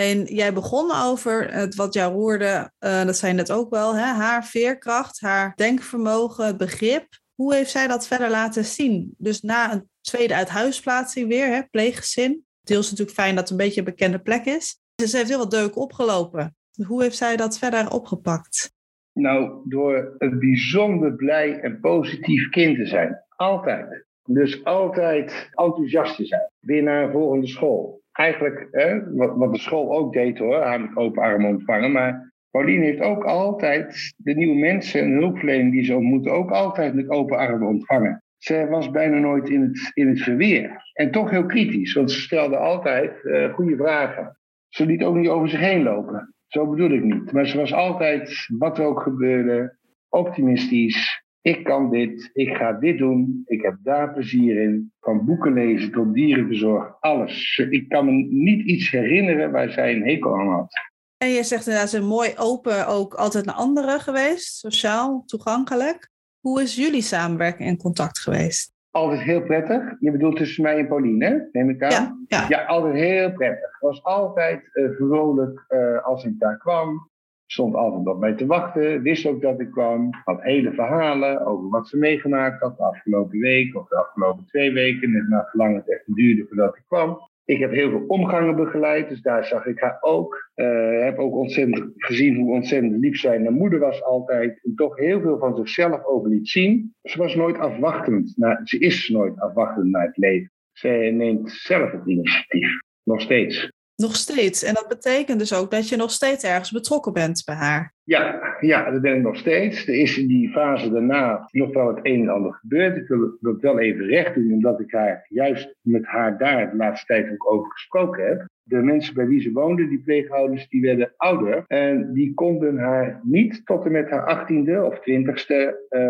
En 0.00 0.24
jij 0.24 0.52
begon 0.52 0.90
over 0.92 1.52
het 1.54 1.74
wat 1.74 1.94
jou 1.94 2.12
roerde, 2.12 2.72
uh, 2.80 3.04
dat 3.04 3.16
zei 3.16 3.32
net 3.32 3.52
ook 3.52 3.70
wel, 3.70 3.94
hè? 3.94 4.04
haar 4.04 4.44
veerkracht, 4.44 5.20
haar 5.20 5.52
denkvermogen, 5.54 6.46
het 6.46 6.56
begrip. 6.56 7.06
Hoe 7.34 7.54
heeft 7.54 7.70
zij 7.70 7.86
dat 7.86 8.06
verder 8.06 8.30
laten 8.30 8.64
zien? 8.64 9.14
Dus 9.18 9.40
na 9.40 9.72
een 9.72 9.88
tweede 10.00 10.34
uithuisplaatsing 10.34 11.28
weer, 11.28 11.46
hè, 11.46 11.62
pleeggezin. 11.70 12.44
Deels 12.62 12.90
natuurlijk 12.90 13.16
fijn 13.18 13.34
dat 13.34 13.42
het 13.42 13.50
een 13.50 13.64
beetje 13.64 13.78
een 13.78 13.86
bekende 13.86 14.18
plek 14.18 14.44
is. 14.44 14.80
Dus 14.94 15.10
ze 15.10 15.16
heeft 15.16 15.28
heel 15.28 15.38
wat 15.38 15.50
deuk 15.50 15.76
opgelopen. 15.76 16.56
Hoe 16.86 17.02
heeft 17.02 17.16
zij 17.16 17.36
dat 17.36 17.58
verder 17.58 17.90
opgepakt? 17.90 18.72
Nou, 19.12 19.62
door 19.64 20.14
een 20.18 20.38
bijzonder 20.38 21.14
blij 21.14 21.60
en 21.60 21.80
positief 21.80 22.48
kind 22.48 22.76
te 22.76 22.86
zijn. 22.86 23.24
Altijd. 23.28 24.04
Dus 24.24 24.64
altijd 24.64 25.48
enthousiast 25.50 26.16
te 26.16 26.26
zijn. 26.26 26.50
Weer 26.60 26.82
naar 26.82 27.04
een 27.04 27.12
volgende 27.12 27.46
school 27.46 27.99
eigenlijk, 28.12 28.68
hè, 28.70 29.14
wat, 29.14 29.36
wat, 29.36 29.52
de 29.52 29.58
school 29.58 29.96
ook 29.96 30.12
deed 30.12 30.38
hoor, 30.38 30.62
haar 30.62 30.80
met 30.80 30.96
open 30.96 31.22
armen 31.22 31.48
ontvangen. 31.48 31.92
Maar 31.92 32.32
Pauline 32.50 32.84
heeft 32.84 33.00
ook 33.00 33.24
altijd 33.24 34.14
de 34.16 34.34
nieuwe 34.34 34.58
mensen 34.58 35.00
en 35.00 35.12
hulpverlening 35.12 35.72
die 35.72 35.84
ze 35.84 35.96
ontmoet, 35.96 36.28
ook 36.28 36.50
altijd 36.50 36.94
met 36.94 37.08
open 37.08 37.38
armen 37.38 37.68
ontvangen. 37.68 38.22
Ze 38.36 38.66
was 38.70 38.90
bijna 38.90 39.18
nooit 39.18 39.48
in 39.48 39.60
het, 39.60 39.90
in 39.94 40.08
het 40.08 40.20
verweer. 40.20 40.82
En 40.92 41.10
toch 41.10 41.30
heel 41.30 41.46
kritisch, 41.46 41.92
want 41.92 42.10
ze 42.10 42.20
stelde 42.20 42.56
altijd 42.56 43.24
uh, 43.24 43.54
goede 43.54 43.76
vragen. 43.76 44.38
Ze 44.68 44.86
liet 44.86 45.02
ook 45.02 45.16
niet 45.16 45.28
over 45.28 45.48
zich 45.48 45.60
heen 45.60 45.82
lopen. 45.82 46.34
Zo 46.46 46.70
bedoel 46.70 46.90
ik 46.90 47.02
niet. 47.02 47.32
Maar 47.32 47.46
ze 47.46 47.56
was 47.56 47.72
altijd, 47.72 48.46
wat 48.58 48.78
er 48.78 48.84
ook 48.84 49.00
gebeurde, 49.00 49.76
optimistisch, 50.08 51.24
ik 51.42 51.64
kan 51.64 51.90
dit, 51.90 52.30
ik 52.32 52.56
ga 52.56 52.72
dit 52.72 52.98
doen, 52.98 53.42
ik 53.44 53.62
heb 53.62 53.76
daar 53.82 54.12
plezier 54.12 54.62
in. 54.62 54.92
Van 55.00 55.24
boeken 55.24 55.52
lezen 55.52 55.92
tot 55.92 56.14
dierenverzorg, 56.14 56.94
alles. 57.00 57.58
Ik 57.70 57.88
kan 57.88 58.04
me 58.04 58.12
niet 58.30 58.66
iets 58.66 58.90
herinneren 58.90 59.50
waar 59.50 59.70
zij 59.70 59.94
een 59.94 60.06
hekel 60.06 60.38
aan 60.38 60.48
had. 60.48 60.72
En 61.16 61.28
je 61.28 61.42
zegt 61.42 61.66
inderdaad, 61.66 61.90
ze 61.90 62.02
mooi 62.02 62.32
open 62.36 62.86
ook 62.86 63.14
altijd 63.14 63.44
naar 63.44 63.54
anderen 63.54 64.00
geweest, 64.00 64.56
sociaal, 64.56 65.22
toegankelijk. 65.26 66.10
Hoe 66.40 66.62
is 66.62 66.76
jullie 66.76 67.02
samenwerking 67.02 67.68
en 67.68 67.76
contact 67.76 68.18
geweest? 68.18 68.72
Altijd 68.90 69.20
heel 69.20 69.42
prettig. 69.42 69.82
Je 70.00 70.10
bedoelt 70.10 70.36
tussen 70.36 70.62
mij 70.62 70.78
en 70.78 70.88
Pauline, 70.88 71.48
neem 71.52 71.70
ik 71.70 71.82
aan? 71.82 71.90
Ja, 71.90 72.16
ja. 72.26 72.46
ja 72.48 72.64
altijd 72.64 72.94
heel 72.94 73.32
prettig. 73.32 73.70
Het 73.70 73.80
was 73.80 74.04
altijd 74.04 74.70
uh, 74.72 74.90
vrolijk 74.90 75.64
uh, 75.68 76.04
als 76.04 76.24
ik 76.24 76.38
daar 76.38 76.58
kwam 76.58 77.09
stond 77.52 77.74
altijd 77.74 78.06
op 78.06 78.20
mij 78.20 78.34
te 78.34 78.46
wachten, 78.46 79.02
wist 79.02 79.26
ook 79.26 79.42
dat 79.42 79.60
ik 79.60 79.70
kwam, 79.70 80.10
had 80.24 80.42
hele 80.42 80.72
verhalen 80.72 81.46
over 81.46 81.68
wat 81.68 81.88
ze 81.88 81.96
meegemaakt 81.96 82.60
had 82.60 82.76
de 82.76 82.82
afgelopen 82.82 83.38
week 83.38 83.76
of 83.76 83.88
de 83.88 83.96
afgelopen 83.96 84.46
twee 84.46 84.72
weken, 84.72 85.12
net 85.12 85.28
na 85.28 85.48
lang 85.52 85.76
het 85.76 85.90
echt 85.90 86.14
duurde 86.14 86.46
voordat 86.46 86.76
ik 86.76 86.82
kwam. 86.86 87.28
Ik 87.44 87.58
heb 87.58 87.70
heel 87.70 87.90
veel 87.90 88.04
omgangen 88.06 88.56
begeleid, 88.56 89.08
dus 89.08 89.20
daar 89.22 89.44
zag 89.44 89.66
ik 89.66 89.80
haar 89.80 89.98
ook. 90.00 90.50
Uh, 90.56 91.02
heb 91.02 91.18
ook 91.18 91.34
ontzettend 91.34 91.92
gezien 91.96 92.36
hoe 92.36 92.52
ontzettend 92.52 92.96
lief 93.00 93.18
zij 93.18 93.38
naar 93.38 93.52
moeder 93.52 93.78
was 93.78 94.02
altijd. 94.02 94.60
En 94.64 94.74
toch 94.74 94.96
heel 94.96 95.20
veel 95.20 95.38
van 95.38 95.56
zichzelf 95.56 96.04
over 96.04 96.28
liet 96.28 96.48
zien. 96.48 96.94
Ze 97.02 97.18
was 97.18 97.34
nooit 97.34 97.58
afwachtend. 97.58 98.32
Naar, 98.36 98.60
ze 98.64 98.78
is 98.78 99.08
nooit 99.08 99.40
afwachtend 99.40 99.90
naar 99.90 100.06
het 100.06 100.16
leven. 100.16 100.50
Zij 100.72 101.10
neemt 101.10 101.50
zelf 101.50 101.90
het 101.90 102.06
initiatief. 102.06 102.80
Nog 103.02 103.20
steeds. 103.20 103.70
Nog 104.00 104.16
steeds. 104.16 104.64
En 104.64 104.74
dat 104.74 104.88
betekent 104.88 105.38
dus 105.38 105.54
ook 105.54 105.70
dat 105.70 105.88
je 105.88 105.96
nog 105.96 106.10
steeds 106.10 106.44
ergens 106.44 106.70
betrokken 106.70 107.12
bent 107.12 107.42
bij 107.44 107.54
haar. 107.54 107.94
Ja, 108.04 108.56
ja 108.60 108.90
dat 108.90 109.00
ben 109.00 109.16
ik 109.16 109.22
nog 109.22 109.36
steeds. 109.36 109.88
Er 109.88 109.94
is 109.94 110.18
in 110.18 110.26
die 110.26 110.50
fase 110.50 110.90
daarna 110.90 111.48
nog 111.50 111.72
wel 111.72 111.88
het 111.88 111.98
een 112.02 112.20
en 112.20 112.28
ander 112.28 112.52
gebeurd. 112.52 112.96
Ik 112.96 113.08
wil 113.08 113.36
dat 113.40 113.60
wel 113.60 113.78
even 113.78 114.06
recht 114.06 114.34
doen, 114.34 114.52
omdat 114.52 114.80
ik 114.80 114.92
haar 114.92 115.26
juist 115.28 115.74
met 115.80 116.06
haar 116.06 116.38
daar 116.38 116.70
de 116.70 116.76
laatste 116.76 117.06
tijd 117.06 117.32
ook 117.32 117.52
over 117.52 117.70
gesproken 117.72 118.26
heb. 118.26 118.48
De 118.62 118.76
mensen 118.76 119.14
bij 119.14 119.26
wie 119.26 119.40
ze 119.40 119.52
woonde, 119.52 119.88
die 119.88 120.02
pleeghouders, 120.02 120.68
die 120.68 120.82
werden 120.82 121.12
ouder. 121.16 121.64
En 121.66 122.12
die 122.12 122.34
konden 122.34 122.78
haar 122.78 123.20
niet 123.22 123.66
tot 123.66 123.84
en 123.84 123.92
met 123.92 124.10
haar 124.10 124.26
achttiende 124.26 124.84
of 124.84 125.00
twintigste 125.00 125.86
uh, 125.90 126.00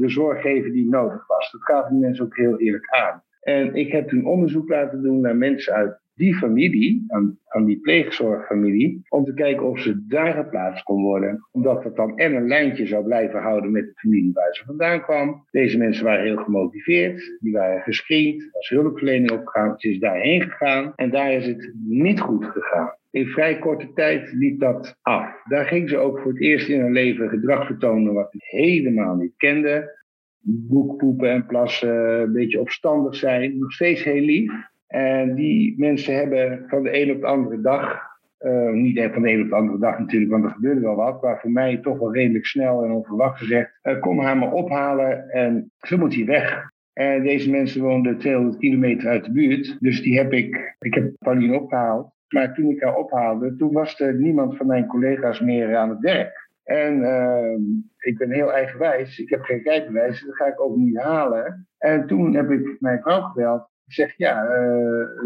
de 0.00 0.08
zorg 0.08 0.40
geven 0.40 0.72
die 0.72 0.88
nodig 0.88 1.26
was. 1.26 1.50
Dat 1.50 1.62
gaven 1.62 1.90
die 1.90 2.00
mensen 2.00 2.24
ook 2.24 2.36
heel 2.36 2.58
eerlijk 2.58 2.90
aan. 2.90 3.22
En 3.40 3.74
ik 3.74 3.92
heb 3.92 4.08
toen 4.08 4.26
onderzoek 4.26 4.68
laten 4.68 5.02
doen 5.02 5.20
naar 5.20 5.36
mensen 5.36 5.74
uit 5.74 5.98
die 6.18 6.34
familie, 6.34 7.04
aan, 7.08 7.38
aan 7.46 7.64
die 7.64 7.80
pleegzorgfamilie, 7.80 9.00
om 9.08 9.24
te 9.24 9.34
kijken 9.34 9.66
of 9.66 9.78
ze 9.80 10.06
daar 10.06 10.32
geplaatst 10.32 10.84
kon 10.84 11.02
worden. 11.02 11.46
Omdat 11.50 11.84
het 11.84 11.96
dan 11.96 12.16
en 12.16 12.34
een 12.34 12.46
lijntje 12.46 12.86
zou 12.86 13.04
blijven 13.04 13.40
houden 13.40 13.70
met 13.70 13.84
de 13.84 13.92
familie 13.94 14.32
waar 14.32 14.54
ze 14.54 14.64
vandaan 14.64 15.02
kwam. 15.02 15.44
Deze 15.50 15.78
mensen 15.78 16.04
waren 16.04 16.24
heel 16.24 16.36
gemotiveerd, 16.36 17.36
die 17.40 17.52
waren 17.52 17.82
gescreend, 17.82 18.48
als 18.52 18.68
hulpverlening 18.68 19.30
opgegaan. 19.30 19.78
Ze 19.78 19.90
is 19.90 19.98
daarheen 19.98 20.42
gegaan 20.42 20.92
en 20.94 21.10
daar 21.10 21.32
is 21.32 21.46
het 21.46 21.72
niet 21.84 22.20
goed 22.20 22.44
gegaan. 22.44 22.96
In 23.10 23.26
vrij 23.26 23.58
korte 23.58 23.92
tijd 23.92 24.32
liep 24.32 24.60
dat 24.60 24.96
af. 25.02 25.42
Daar 25.44 25.64
ging 25.64 25.88
ze 25.88 25.96
ook 25.96 26.18
voor 26.18 26.30
het 26.30 26.40
eerst 26.40 26.68
in 26.68 26.80
haar 26.80 26.90
leven 26.90 27.28
gedrag 27.28 27.66
vertonen 27.66 28.14
wat 28.14 28.30
ze 28.30 28.38
helemaal 28.40 29.16
niet 29.16 29.36
kende. 29.36 29.96
Boekpoepen 30.40 31.30
en 31.30 31.46
plassen, 31.46 32.20
een 32.20 32.32
beetje 32.32 32.60
opstandig 32.60 33.16
zijn. 33.16 33.58
Nog 33.58 33.72
steeds 33.72 34.04
heel 34.04 34.22
lief. 34.22 34.52
En 34.88 35.34
die 35.34 35.74
mensen 35.78 36.14
hebben 36.14 36.64
van 36.68 36.82
de 36.82 37.00
een 37.00 37.10
op 37.10 37.20
de 37.20 37.26
andere 37.26 37.60
dag, 37.60 38.06
uh, 38.40 38.70
niet 38.70 39.08
van 39.12 39.22
de 39.22 39.30
een 39.30 39.42
op 39.42 39.48
de 39.48 39.54
andere 39.54 39.78
dag 39.78 39.98
natuurlijk, 39.98 40.30
want 40.30 40.44
er 40.44 40.50
gebeurde 40.50 40.80
wel 40.80 40.94
wat, 40.94 41.22
maar 41.22 41.40
voor 41.40 41.50
mij 41.50 41.76
toch 41.76 41.98
wel 41.98 42.14
redelijk 42.14 42.46
snel 42.46 42.84
en 42.84 42.90
onverwacht 42.90 43.38
gezegd, 43.38 43.78
uh, 43.82 44.00
kom 44.00 44.20
haar 44.20 44.36
maar 44.36 44.52
ophalen 44.52 45.28
en 45.30 45.72
ze 45.78 45.98
moet 45.98 46.14
hier 46.14 46.26
weg. 46.26 46.70
En 46.92 47.22
deze 47.22 47.50
mensen 47.50 47.82
woonden 47.82 48.18
200 48.18 48.58
kilometer 48.58 49.08
uit 49.08 49.24
de 49.24 49.32
buurt, 49.32 49.76
dus 49.80 50.02
die 50.02 50.16
heb 50.16 50.32
ik, 50.32 50.76
ik 50.78 50.94
heb 50.94 51.12
Pauline 51.18 51.60
opgehaald. 51.60 52.12
Maar 52.28 52.54
toen 52.54 52.70
ik 52.70 52.82
haar 52.82 52.96
ophaalde, 52.96 53.56
toen 53.56 53.72
was 53.72 54.00
er 54.00 54.14
niemand 54.14 54.56
van 54.56 54.66
mijn 54.66 54.86
collega's 54.86 55.40
meer 55.40 55.76
aan 55.76 55.88
het 55.88 56.00
werk. 56.00 56.50
En 56.64 56.98
uh, 56.98 57.58
ik 57.98 58.18
ben 58.18 58.30
heel 58.30 58.52
eigenwijs, 58.52 59.18
ik 59.18 59.30
heb 59.30 59.42
geen 59.42 59.62
rijbewijs, 59.62 60.24
dat 60.26 60.36
ga 60.36 60.46
ik 60.46 60.60
ook 60.60 60.76
niet 60.76 60.98
halen. 60.98 61.68
En 61.78 62.06
toen 62.06 62.34
heb 62.34 62.50
ik 62.50 62.76
mijn 62.80 63.00
vrouw 63.00 63.20
gebeld 63.20 63.68
ik 63.88 63.94
zeg, 63.94 64.14
ja, 64.16 64.44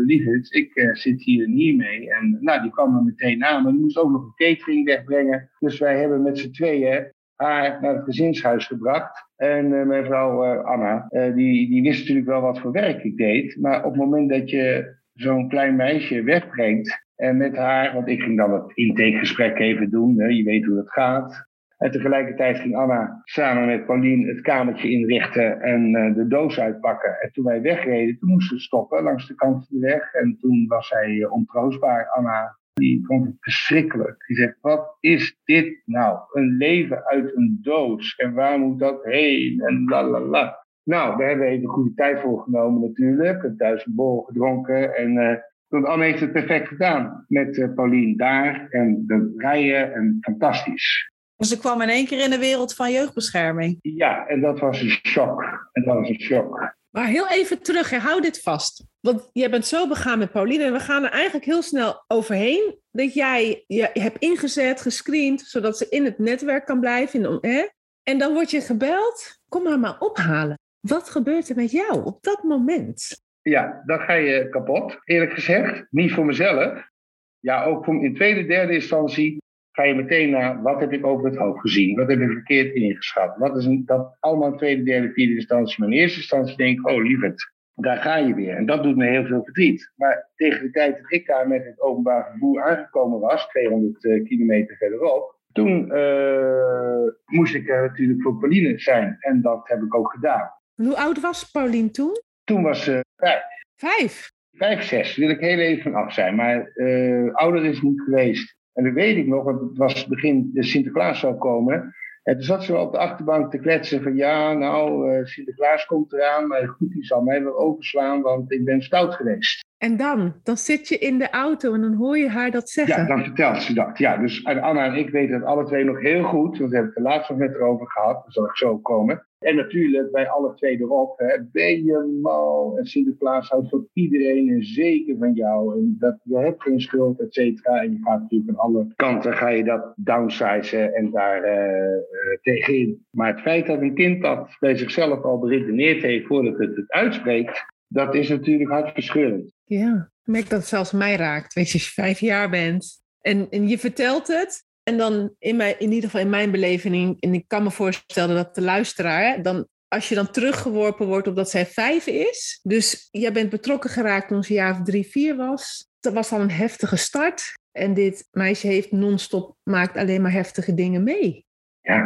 uh, 0.07 0.37
ik 0.49 0.71
uh, 0.75 0.95
zit 0.95 1.23
hier 1.23 1.45
en 1.45 1.53
hier 1.53 1.77
mee. 1.77 2.11
En 2.11 2.39
nou, 2.41 2.63
die 2.63 2.71
kwam 2.71 2.97
er 2.97 3.03
meteen 3.03 3.45
aan, 3.45 3.63
maar 3.63 3.73
die 3.73 3.81
moest 3.81 3.99
ook 3.99 4.11
nog 4.11 4.23
een 4.23 4.49
catering 4.49 4.85
wegbrengen. 4.85 5.51
Dus 5.59 5.79
wij 5.79 5.99
hebben 6.01 6.23
met 6.23 6.39
z'n 6.39 6.51
tweeën 6.51 7.13
haar 7.35 7.79
naar 7.81 7.95
het 7.95 8.05
gezinshuis 8.05 8.67
gebracht. 8.67 9.31
En 9.37 9.73
uh, 9.73 9.87
mijn 9.87 10.05
vrouw 10.05 10.45
Anna, 10.63 11.07
die, 11.35 11.69
die 11.69 11.83
wist 11.83 12.01
natuurlijk 12.01 12.27
wel 12.27 12.41
wat 12.41 12.61
voor 12.61 12.73
werk 12.73 13.05
ik 13.05 13.17
deed. 13.17 13.57
Maar 13.61 13.85
op 13.85 13.93
het 13.93 14.01
moment 14.01 14.31
dat 14.31 14.51
je 14.51 14.95
zo'n 15.15 15.49
klein 15.49 15.77
meisje 15.77 16.23
wegbrengt 16.23 17.07
en 17.17 17.37
met 17.37 17.57
haar, 17.57 17.95
want 17.95 18.09
ik 18.09 18.23
ging 18.23 18.37
dan 18.37 18.53
het 18.53 18.73
intakegesprek 18.75 19.59
even 19.59 19.91
doen, 19.91 20.21
hè, 20.21 20.27
je 20.27 20.43
weet 20.43 20.65
hoe 20.65 20.75
dat 20.75 20.91
gaat. 20.91 21.51
En 21.83 21.91
tegelijkertijd 21.91 22.59
ging 22.59 22.77
Anna 22.77 23.21
samen 23.25 23.67
met 23.67 23.87
Pauline 23.87 24.27
het 24.27 24.41
kamertje 24.41 24.91
inrichten 24.91 25.61
en 25.61 25.97
uh, 25.97 26.15
de 26.15 26.27
doos 26.27 26.61
uitpakken. 26.61 27.21
En 27.21 27.33
toen 27.33 27.45
wij 27.45 27.61
wegreden, 27.61 28.19
toen 28.19 28.31
moesten 28.31 28.57
we 28.57 28.63
stoppen 28.63 29.03
langs 29.03 29.27
de 29.27 29.35
kant 29.35 29.67
van 29.67 29.81
de 29.81 29.87
weg. 29.87 30.13
En 30.13 30.37
toen 30.41 30.67
was 30.69 30.89
zij 30.89 31.11
uh, 31.11 31.33
ontroostbaar. 31.33 32.09
Anna, 32.09 32.57
die 32.73 33.07
vond 33.07 33.27
het 33.27 33.37
verschrikkelijk. 33.41 34.25
Die 34.27 34.37
zegt, 34.37 34.57
wat 34.61 34.97
is 35.01 35.39
dit 35.45 35.83
nou? 35.85 36.19
Een 36.33 36.57
leven 36.57 37.05
uit 37.05 37.37
een 37.37 37.59
doos. 37.63 38.17
En 38.17 38.33
waar 38.35 38.59
moet 38.59 38.79
dat 38.79 39.05
heen? 39.05 39.61
En 39.61 39.85
la 39.85 40.09
la 40.09 40.21
la. 40.21 40.65
Nou, 40.85 41.19
daar 41.19 41.29
hebben 41.29 41.47
we 41.47 41.53
even 41.53 41.69
goede 41.69 41.95
tijd 41.95 42.21
voor 42.21 42.41
genomen 42.41 42.81
natuurlijk. 42.81 43.43
Een 43.43 43.83
bol 43.87 44.23
gedronken 44.23 44.97
en... 44.97 45.17
Uh, 45.17 45.35
Want 45.69 45.87
Anne 45.87 46.05
heeft 46.05 46.21
het 46.21 46.33
perfect 46.33 46.69
gedaan 46.69 47.25
met 47.29 47.75
Paulien 47.75 48.17
daar 48.17 48.67
en 48.71 49.05
de 49.07 49.35
rijen 49.37 49.95
en 49.95 50.19
fantastisch. 50.21 51.12
Dus 51.43 51.51
ze 51.51 51.59
kwam 51.59 51.81
in 51.81 51.89
één 51.89 52.07
keer 52.07 52.25
in 52.25 52.31
de 52.31 52.39
wereld 52.39 52.75
van 52.75 52.93
jeugdbescherming. 52.93 53.79
Ja, 53.81 54.27
en 54.27 54.41
dat 54.41 54.59
was 54.59 54.81
een 54.81 54.89
shock. 54.89 55.69
En 55.73 55.85
dat 55.85 55.95
was 55.95 56.09
een 56.09 56.21
shock. 56.21 56.75
Maar 56.91 57.07
heel 57.07 57.29
even 57.29 57.63
terug, 57.63 57.91
hè. 57.91 57.99
hou 57.99 58.21
dit 58.21 58.43
vast. 58.43 58.85
Want 59.01 59.31
jij 59.33 59.51
bent 59.51 59.67
zo 59.67 59.89
begaan 59.89 60.19
met 60.19 60.33
Pauline 60.33 60.65
en 60.65 60.73
we 60.73 60.81
gaan 60.81 61.05
er 61.05 61.11
eigenlijk 61.11 61.45
heel 61.45 61.63
snel 61.63 62.05
overheen. 62.07 62.79
Dat 62.91 63.15
jij 63.15 63.65
je 63.67 63.91
hebt 63.93 64.19
ingezet, 64.19 64.81
gescreend, 64.81 65.41
zodat 65.41 65.79
ze 65.79 65.87
in 65.89 66.05
het 66.05 66.19
netwerk 66.19 66.67
kan 66.67 66.81
blijven. 66.81 67.25
In, 67.25 67.51
hè? 67.51 67.67
En 68.03 68.19
dan 68.19 68.33
word 68.33 68.51
je 68.51 68.61
gebeld, 68.61 69.41
kom 69.49 69.67
haar 69.67 69.79
maar 69.79 69.99
ophalen. 69.99 70.59
Wat 70.81 71.11
gebeurt 71.11 71.49
er 71.49 71.57
met 71.57 71.71
jou 71.71 72.05
op 72.05 72.23
dat 72.23 72.43
moment? 72.43 73.23
Ja, 73.41 73.83
dan 73.87 73.99
ga 73.99 74.13
je 74.13 74.49
kapot, 74.49 74.99
eerlijk 75.05 75.33
gezegd. 75.33 75.87
Niet 75.91 76.13
voor 76.13 76.25
mezelf. 76.25 76.91
Ja, 77.39 77.65
ook 77.65 77.87
in 77.87 78.15
tweede, 78.15 78.45
derde 78.47 78.75
instantie 78.75 79.42
ga 79.73 79.83
je 79.83 79.95
meteen 79.95 80.31
naar 80.31 80.63
wat 80.63 80.81
heb 80.81 80.93
ik 80.93 81.07
over 81.07 81.27
het 81.27 81.37
hoofd 81.37 81.61
gezien? 81.61 81.97
Wat 81.97 82.09
heb 82.09 82.21
ik 82.21 82.31
verkeerd 82.31 82.75
ingeschat? 82.75 83.37
Wat 83.37 83.57
is 83.57 83.65
een, 83.65 83.83
dat 83.87 84.17
allemaal 84.21 84.51
in 84.51 84.57
tweede, 84.57 84.83
derde, 84.83 85.13
vierde 85.13 85.35
instantie. 85.35 85.77
Maar 85.79 85.89
in 85.89 85.95
eerste 85.95 86.19
instantie 86.19 86.57
denk 86.57 86.79
ik, 86.79 86.89
oh 86.89 87.03
lieverd, 87.03 87.53
daar 87.75 87.97
ga 87.97 88.17
je 88.17 88.35
weer. 88.35 88.57
En 88.57 88.67
dat 88.67 88.83
doet 88.83 88.97
me 88.97 89.07
heel 89.07 89.25
veel 89.25 89.45
verdriet. 89.45 89.93
Maar 89.97 90.31
tegen 90.37 90.63
de 90.63 90.71
tijd 90.71 90.97
dat 90.97 91.13
ik 91.13 91.27
daar 91.27 91.49
met 91.49 91.65
het 91.65 91.81
openbaar 91.81 92.31
vervoer 92.31 92.63
aangekomen 92.63 93.21
was, 93.21 93.47
200 93.49 94.05
uh, 94.05 94.17
eh, 94.17 94.25
kilometer 94.25 94.77
verderop, 94.77 95.41
toen 95.53 95.87
uh, 95.93 97.09
moest 97.25 97.55
ik 97.55 97.69
er 97.69 97.83
natuurlijk 97.83 98.23
voor 98.23 98.39
Pauline 98.39 98.79
zijn. 98.79 99.17
En 99.21 99.43
dat 99.43 99.69
heb 99.69 99.83
ik 99.83 99.95
ook 99.95 100.13
gedaan. 100.13 100.51
Hoe 100.75 100.97
oud 100.97 101.21
was 101.21 101.51
Pauline 101.51 101.91
toen? 101.91 102.21
Toen 102.45 102.63
was 102.63 102.85
ze 102.85 103.05
vijf. 103.17 103.43
Vijf? 103.77 104.31
Vijf, 104.53 104.83
zes, 104.83 105.17
wil 105.17 105.31
ik 105.31 105.41
heel 105.41 105.59
even 105.59 105.95
af 105.95 106.13
zijn. 106.13 106.35
Maar 106.35 106.71
uh, 106.75 107.35
ouder 107.35 107.65
is 107.65 107.81
niet 107.81 108.01
geweest. 108.01 108.57
En 108.73 108.85
dat 108.85 108.93
weet 108.93 109.17
ik 109.17 109.27
nog, 109.27 109.45
want 109.45 109.61
het 109.61 109.77
was 109.77 110.07
begin 110.07 110.51
Sinterklaas 110.55 111.21
zou 111.21 111.35
komen. 111.35 111.95
En 112.23 112.35
toen 112.35 112.43
zat 112.43 112.65
ze 112.65 112.77
op 112.77 112.93
de 112.93 112.99
achterbank 112.99 113.51
te 113.51 113.59
kletsen 113.59 114.03
van 114.03 114.17
ja, 114.17 114.53
nou, 114.53 115.13
uh, 115.13 115.25
Sinterklaas 115.25 115.87
komt 115.87 116.13
eraan, 116.13 116.47
maar 116.47 116.69
goed, 116.69 116.93
die 116.93 117.05
zal 117.05 117.23
mij 117.23 117.43
wel 117.43 117.59
overslaan, 117.59 118.23
want 118.23 118.53
ik 118.53 118.65
ben 118.65 118.83
stout 118.83 119.15
geweest. 119.15 119.62
En 119.83 119.97
dan? 119.97 120.33
Dan 120.43 120.57
zit 120.57 120.89
je 120.89 120.99
in 120.99 121.19
de 121.19 121.31
auto 121.31 121.75
en 121.75 121.81
dan 121.81 121.95
hoor 121.95 122.19
je 122.19 122.29
haar 122.29 122.51
dat 122.51 122.69
zeggen. 122.69 123.03
Ja, 123.03 123.09
dan 123.09 123.25
vertelt 123.25 123.63
ze 123.63 123.75
dat. 123.75 123.99
Ja, 123.99 124.17
dus 124.17 124.45
Anna 124.45 124.85
en 124.85 124.95
ik 124.95 125.11
weten 125.11 125.35
het 125.35 125.45
alle 125.45 125.65
twee 125.65 125.85
nog 125.85 126.01
heel 126.01 126.23
goed, 126.23 126.59
want 126.59 126.71
we 126.71 126.77
hebben 126.77 126.95
het 126.95 127.05
laatst 127.05 127.31
nog 127.31 127.39
net 127.39 127.55
erover 127.55 127.91
gehad, 127.91 128.25
dat 128.25 128.33
zal 128.33 128.45
ik 128.45 128.57
zo 128.57 128.79
komen. 128.79 129.27
En 129.39 129.57
natuurlijk 129.57 130.13
bij 130.13 130.29
alle 130.29 130.55
twee 130.55 130.81
erop, 130.81 131.19
hè, 131.19 131.37
ben 131.53 131.85
je 131.85 132.19
mal. 132.23 132.79
En 132.79 132.85
Sinterklaas 132.85 133.49
houdt 133.49 133.69
van 133.69 133.87
iedereen 133.93 134.49
en 134.49 134.63
zeker 134.63 135.17
van 135.19 135.33
jou. 135.33 135.75
En 135.79 135.97
dat, 135.99 136.19
je 136.23 136.37
hebt 136.37 136.63
geen 136.63 136.81
schuld, 136.81 137.21
et 137.21 137.35
cetera. 137.35 137.83
En 137.83 137.93
je 137.93 137.99
gaat 138.03 138.21
natuurlijk 138.21 138.51
aan 138.51 138.57
alle 138.57 138.87
kanten 138.97 139.33
ga 139.33 139.49
je 139.49 139.65
dat 139.65 139.93
downsizen 139.97 140.95
en 140.95 141.11
daar 141.11 141.45
uh, 141.45 142.39
tegenin. 142.43 143.07
Maar 143.11 143.29
het 143.29 143.41
feit 143.41 143.67
dat 143.67 143.81
een 143.81 143.95
kind 143.95 144.23
dat 144.23 144.57
bij 144.61 144.77
zichzelf 144.77 145.23
al 145.23 145.39
beredeneerd 145.39 146.03
heeft 146.03 146.27
voordat 146.27 146.59
het 146.59 146.77
het 146.77 146.91
uitspreekt, 146.91 147.65
dat 147.89 148.15
is 148.15 148.29
natuurlijk 148.29 148.71
hartverscheurend. 148.71 149.53
Ja, 149.79 150.11
ik 150.23 150.33
merk 150.33 150.49
dat 150.49 150.59
het 150.59 150.69
zelfs 150.69 150.93
mij 150.93 151.17
raakt. 151.17 151.55
Weet 151.55 151.67
je, 151.67 151.73
als 151.73 151.87
je 151.87 151.93
vijf 151.93 152.21
jaar 152.21 152.51
bent 152.51 153.03
en, 153.21 153.51
en 153.51 153.69
je 153.69 153.79
vertelt 153.79 154.27
het 154.27 154.65
en 154.83 154.97
dan 154.97 155.35
in, 155.39 155.57
mijn, 155.57 155.79
in 155.79 155.93
ieder 155.93 156.11
geval 156.11 156.21
in 156.25 156.31
mijn 156.31 156.51
beleving, 156.51 157.21
en 157.21 157.35
ik 157.35 157.45
kan 157.47 157.63
me 157.63 157.71
voorstellen 157.71 158.37
dat 158.37 158.55
de 158.55 158.61
luisteraar, 158.61 159.43
dan, 159.43 159.69
als 159.89 160.09
je 160.09 160.15
dan 160.15 160.31
teruggeworpen 160.31 161.07
wordt 161.07 161.27
op 161.27 161.37
dat 161.37 161.51
zij 161.51 161.67
vijf 161.67 162.07
is, 162.07 162.61
dus 162.63 163.09
jij 163.11 163.33
bent 163.33 163.51
betrokken 163.51 163.91
geraakt 163.91 164.29
toen 164.29 164.45
ze 164.45 164.53
jaar 164.53 164.73
of 164.73 164.83
drie, 164.83 165.07
vier 165.07 165.37
was, 165.37 165.89
dat 166.01 166.13
was 166.13 166.33
al 166.33 166.41
een 166.41 166.51
heftige 166.51 166.97
start. 166.97 167.53
En 167.73 167.95
dit 167.95 168.29
meisje 168.31 168.67
heeft 168.67 168.93
non-stop, 168.93 169.57
maakt 169.63 169.97
alleen 169.97 170.23
maar 170.23 170.33
heftige 170.33 170.75
dingen 170.75 171.03
mee. 171.03 171.47
Ja. 171.81 172.05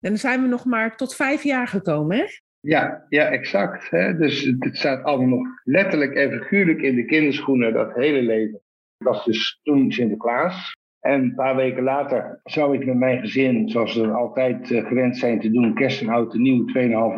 En 0.00 0.10
dan 0.10 0.18
zijn 0.18 0.42
we 0.42 0.48
nog 0.48 0.64
maar 0.64 0.96
tot 0.96 1.14
vijf 1.14 1.42
jaar 1.42 1.68
gekomen, 1.68 2.16
hè? 2.16 2.24
Ja, 2.64 3.06
ja 3.08 3.30
exact. 3.30 3.90
Hè? 3.90 4.16
Dus 4.16 4.44
het 4.58 4.76
staat 4.76 5.04
allemaal 5.04 5.38
nog 5.38 5.46
letterlijk 5.64 6.14
en 6.14 6.30
figuurlijk 6.30 6.82
in 6.82 6.94
de 6.94 7.04
kinderschoenen 7.04 7.72
dat 7.72 7.94
hele 7.94 8.22
leven. 8.22 8.60
Ik 8.98 9.06
was 9.06 9.24
dus 9.24 9.60
toen 9.62 9.92
Sinterklaas. 9.92 10.72
En 11.00 11.22
een 11.22 11.34
paar 11.34 11.56
weken 11.56 11.82
later 11.82 12.40
zou 12.44 12.74
ik 12.74 12.86
met 12.86 12.96
mijn 12.96 13.20
gezin, 13.20 13.68
zoals 13.68 13.94
we 13.94 14.06
altijd 14.06 14.70
eh, 14.70 14.86
gewend 14.86 15.16
zijn 15.16 15.40
te 15.40 15.50
doen, 15.50 15.74
kerst 15.74 16.00
en 16.00 16.08
oud 16.08 16.34
nieuw, 16.34 16.64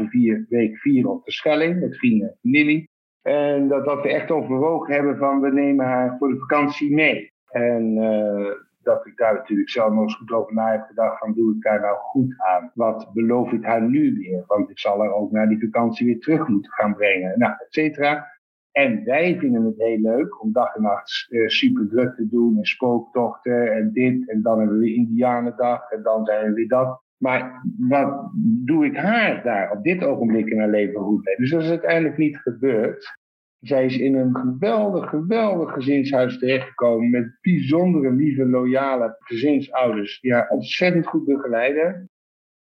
2,5 0.00 0.08
vier, 0.08 0.46
week 0.48 0.78
vieren 0.78 1.10
op 1.10 1.24
de 1.24 1.32
Schelling 1.32 1.80
met 1.80 1.96
vrienden 1.96 2.38
en. 2.40 2.88
En 3.22 3.68
dat, 3.68 3.84
dat 3.84 4.02
we 4.02 4.08
echt 4.08 4.30
overwogen 4.30 4.94
hebben 4.94 5.16
van 5.16 5.40
we 5.40 5.52
nemen 5.52 5.86
haar 5.86 6.16
voor 6.18 6.28
de 6.28 6.38
vakantie 6.38 6.94
mee. 6.94 7.32
En 7.50 7.96
uh, 7.96 8.50
dat 8.86 9.06
ik 9.06 9.16
daar 9.16 9.34
natuurlijk 9.34 9.70
zelf 9.70 9.92
nog 9.92 10.02
eens 10.02 10.16
goed 10.16 10.32
over 10.32 10.54
na 10.54 10.70
heb 10.70 10.82
gedacht 10.82 11.18
van 11.18 11.34
doe 11.34 11.54
ik 11.54 11.62
daar 11.62 11.80
nou 11.80 11.96
goed 11.96 12.34
aan? 12.36 12.70
Wat 12.74 13.10
beloof 13.12 13.52
ik 13.52 13.64
haar 13.64 13.82
nu 13.82 14.14
weer? 14.14 14.44
Want 14.46 14.70
ik 14.70 14.78
zal 14.78 15.00
haar 15.00 15.12
ook 15.12 15.30
naar 15.30 15.48
die 15.48 15.60
vakantie 15.60 16.06
weer 16.06 16.18
terug 16.18 16.48
moeten 16.48 16.72
gaan 16.72 16.94
brengen. 16.94 17.38
Nou, 17.38 17.52
et 17.52 17.66
cetera. 17.68 18.34
En 18.72 19.04
wij 19.04 19.38
vinden 19.38 19.64
het 19.64 19.76
heel 19.76 19.98
leuk 19.98 20.42
om 20.42 20.52
dag 20.52 20.74
en 20.74 20.82
nacht 20.82 21.26
uh, 21.28 21.48
super 21.48 21.88
druk 21.88 22.14
te 22.14 22.28
doen 22.28 22.56
en 22.56 22.64
spooktochten 22.64 23.72
en 23.72 23.92
dit. 23.92 24.30
En 24.30 24.42
dan 24.42 24.58
hebben 24.58 24.78
we 24.78 24.84
weer 24.84 24.94
Indianendag 24.94 25.90
en 25.90 26.02
dan 26.02 26.24
zijn 26.24 26.46
we 26.46 26.52
weer 26.52 26.68
dat. 26.68 27.02
Maar 27.16 27.62
wat 27.78 28.30
doe 28.64 28.84
ik 28.84 28.96
haar 28.96 29.42
daar 29.42 29.70
op 29.70 29.82
dit 29.82 30.04
ogenblik 30.04 30.46
in 30.46 30.58
haar 30.58 30.68
leven 30.68 31.00
goed 31.00 31.24
mee? 31.24 31.36
Dus 31.36 31.50
dat 31.50 31.62
is 31.62 31.68
uiteindelijk 31.68 32.16
niet 32.16 32.36
gebeurd. 32.36 33.18
Zij 33.66 33.84
is 33.84 33.98
in 33.98 34.14
een 34.14 34.36
geweldig, 34.36 35.08
geweldig 35.08 35.72
gezinshuis 35.72 36.38
terechtgekomen 36.38 37.10
met 37.10 37.38
bijzondere, 37.40 38.12
lieve, 38.12 38.46
loyale 38.46 39.16
gezinsouders 39.18 40.20
die 40.20 40.32
haar 40.32 40.48
ontzettend 40.48 41.06
goed 41.06 41.24
begeleiden. 41.24 42.10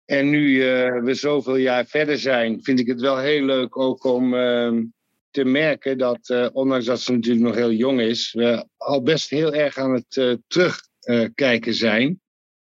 En 0.06 0.30
nu 0.30 0.50
uh, 0.50 1.04
we 1.04 1.14
zoveel 1.14 1.56
jaar 1.56 1.86
verder 1.86 2.18
zijn, 2.18 2.64
vind 2.64 2.80
ik 2.80 2.88
het 2.88 3.02
wel 3.02 3.18
heel 3.18 3.46
leuk 3.46 3.78
ook 3.78 4.04
om 4.04 4.34
uh, 4.34 4.82
te 5.30 5.46
merken 5.46 5.98
dat, 5.98 6.30
uh, 6.30 6.48
ondanks 6.54 6.86
dat 6.86 7.00
ze 7.00 7.12
natuurlijk 7.12 7.46
nog 7.46 7.56
heel 7.56 7.72
jong 7.72 8.02
is, 8.02 8.34
we 8.34 8.68
al 8.78 9.04
best 9.04 9.30
heel 9.30 9.54
erg 9.54 9.78
aan 9.78 9.94
het 9.94 10.16
uh, 10.16 10.36
terugkijken 10.48 11.74
zijn. 11.74 12.22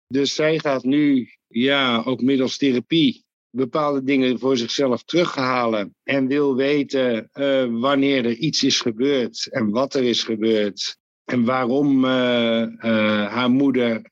Dus 0.07 0.35
zij 0.35 0.59
gaat 0.59 0.85
nu, 0.85 1.29
ja, 1.47 2.03
ook 2.05 2.23
middels 2.23 2.57
therapie, 2.57 3.24
bepaalde 3.55 4.03
dingen 4.03 4.39
voor 4.39 4.57
zichzelf 4.57 5.03
terughalen. 5.03 5.95
En 6.03 6.27
wil 6.27 6.57
weten 6.57 7.31
uh, 7.35 7.65
wanneer 7.81 8.25
er 8.25 8.35
iets 8.35 8.63
is 8.63 8.81
gebeurd 8.81 9.49
en 9.51 9.71
wat 9.71 9.95
er 9.95 10.03
is 10.03 10.23
gebeurd. 10.23 10.97
En 11.25 11.45
waarom 11.45 12.05
haar 12.05 13.51
moeder 13.51 14.03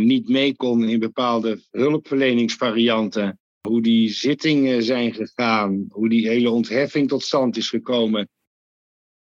niet 0.00 0.28
mee 0.28 0.56
kon 0.56 0.88
in 0.88 0.98
bepaalde 0.98 1.60
hulpverleningsvarianten 1.70 3.38
hoe 3.68 3.82
die 3.82 4.08
zittingen 4.12 4.82
zijn 4.82 5.14
gegaan, 5.14 5.86
hoe 5.88 6.08
die 6.08 6.28
hele 6.28 6.50
ontheffing 6.50 7.08
tot 7.08 7.22
stand 7.22 7.56
is 7.56 7.68
gekomen. 7.68 8.28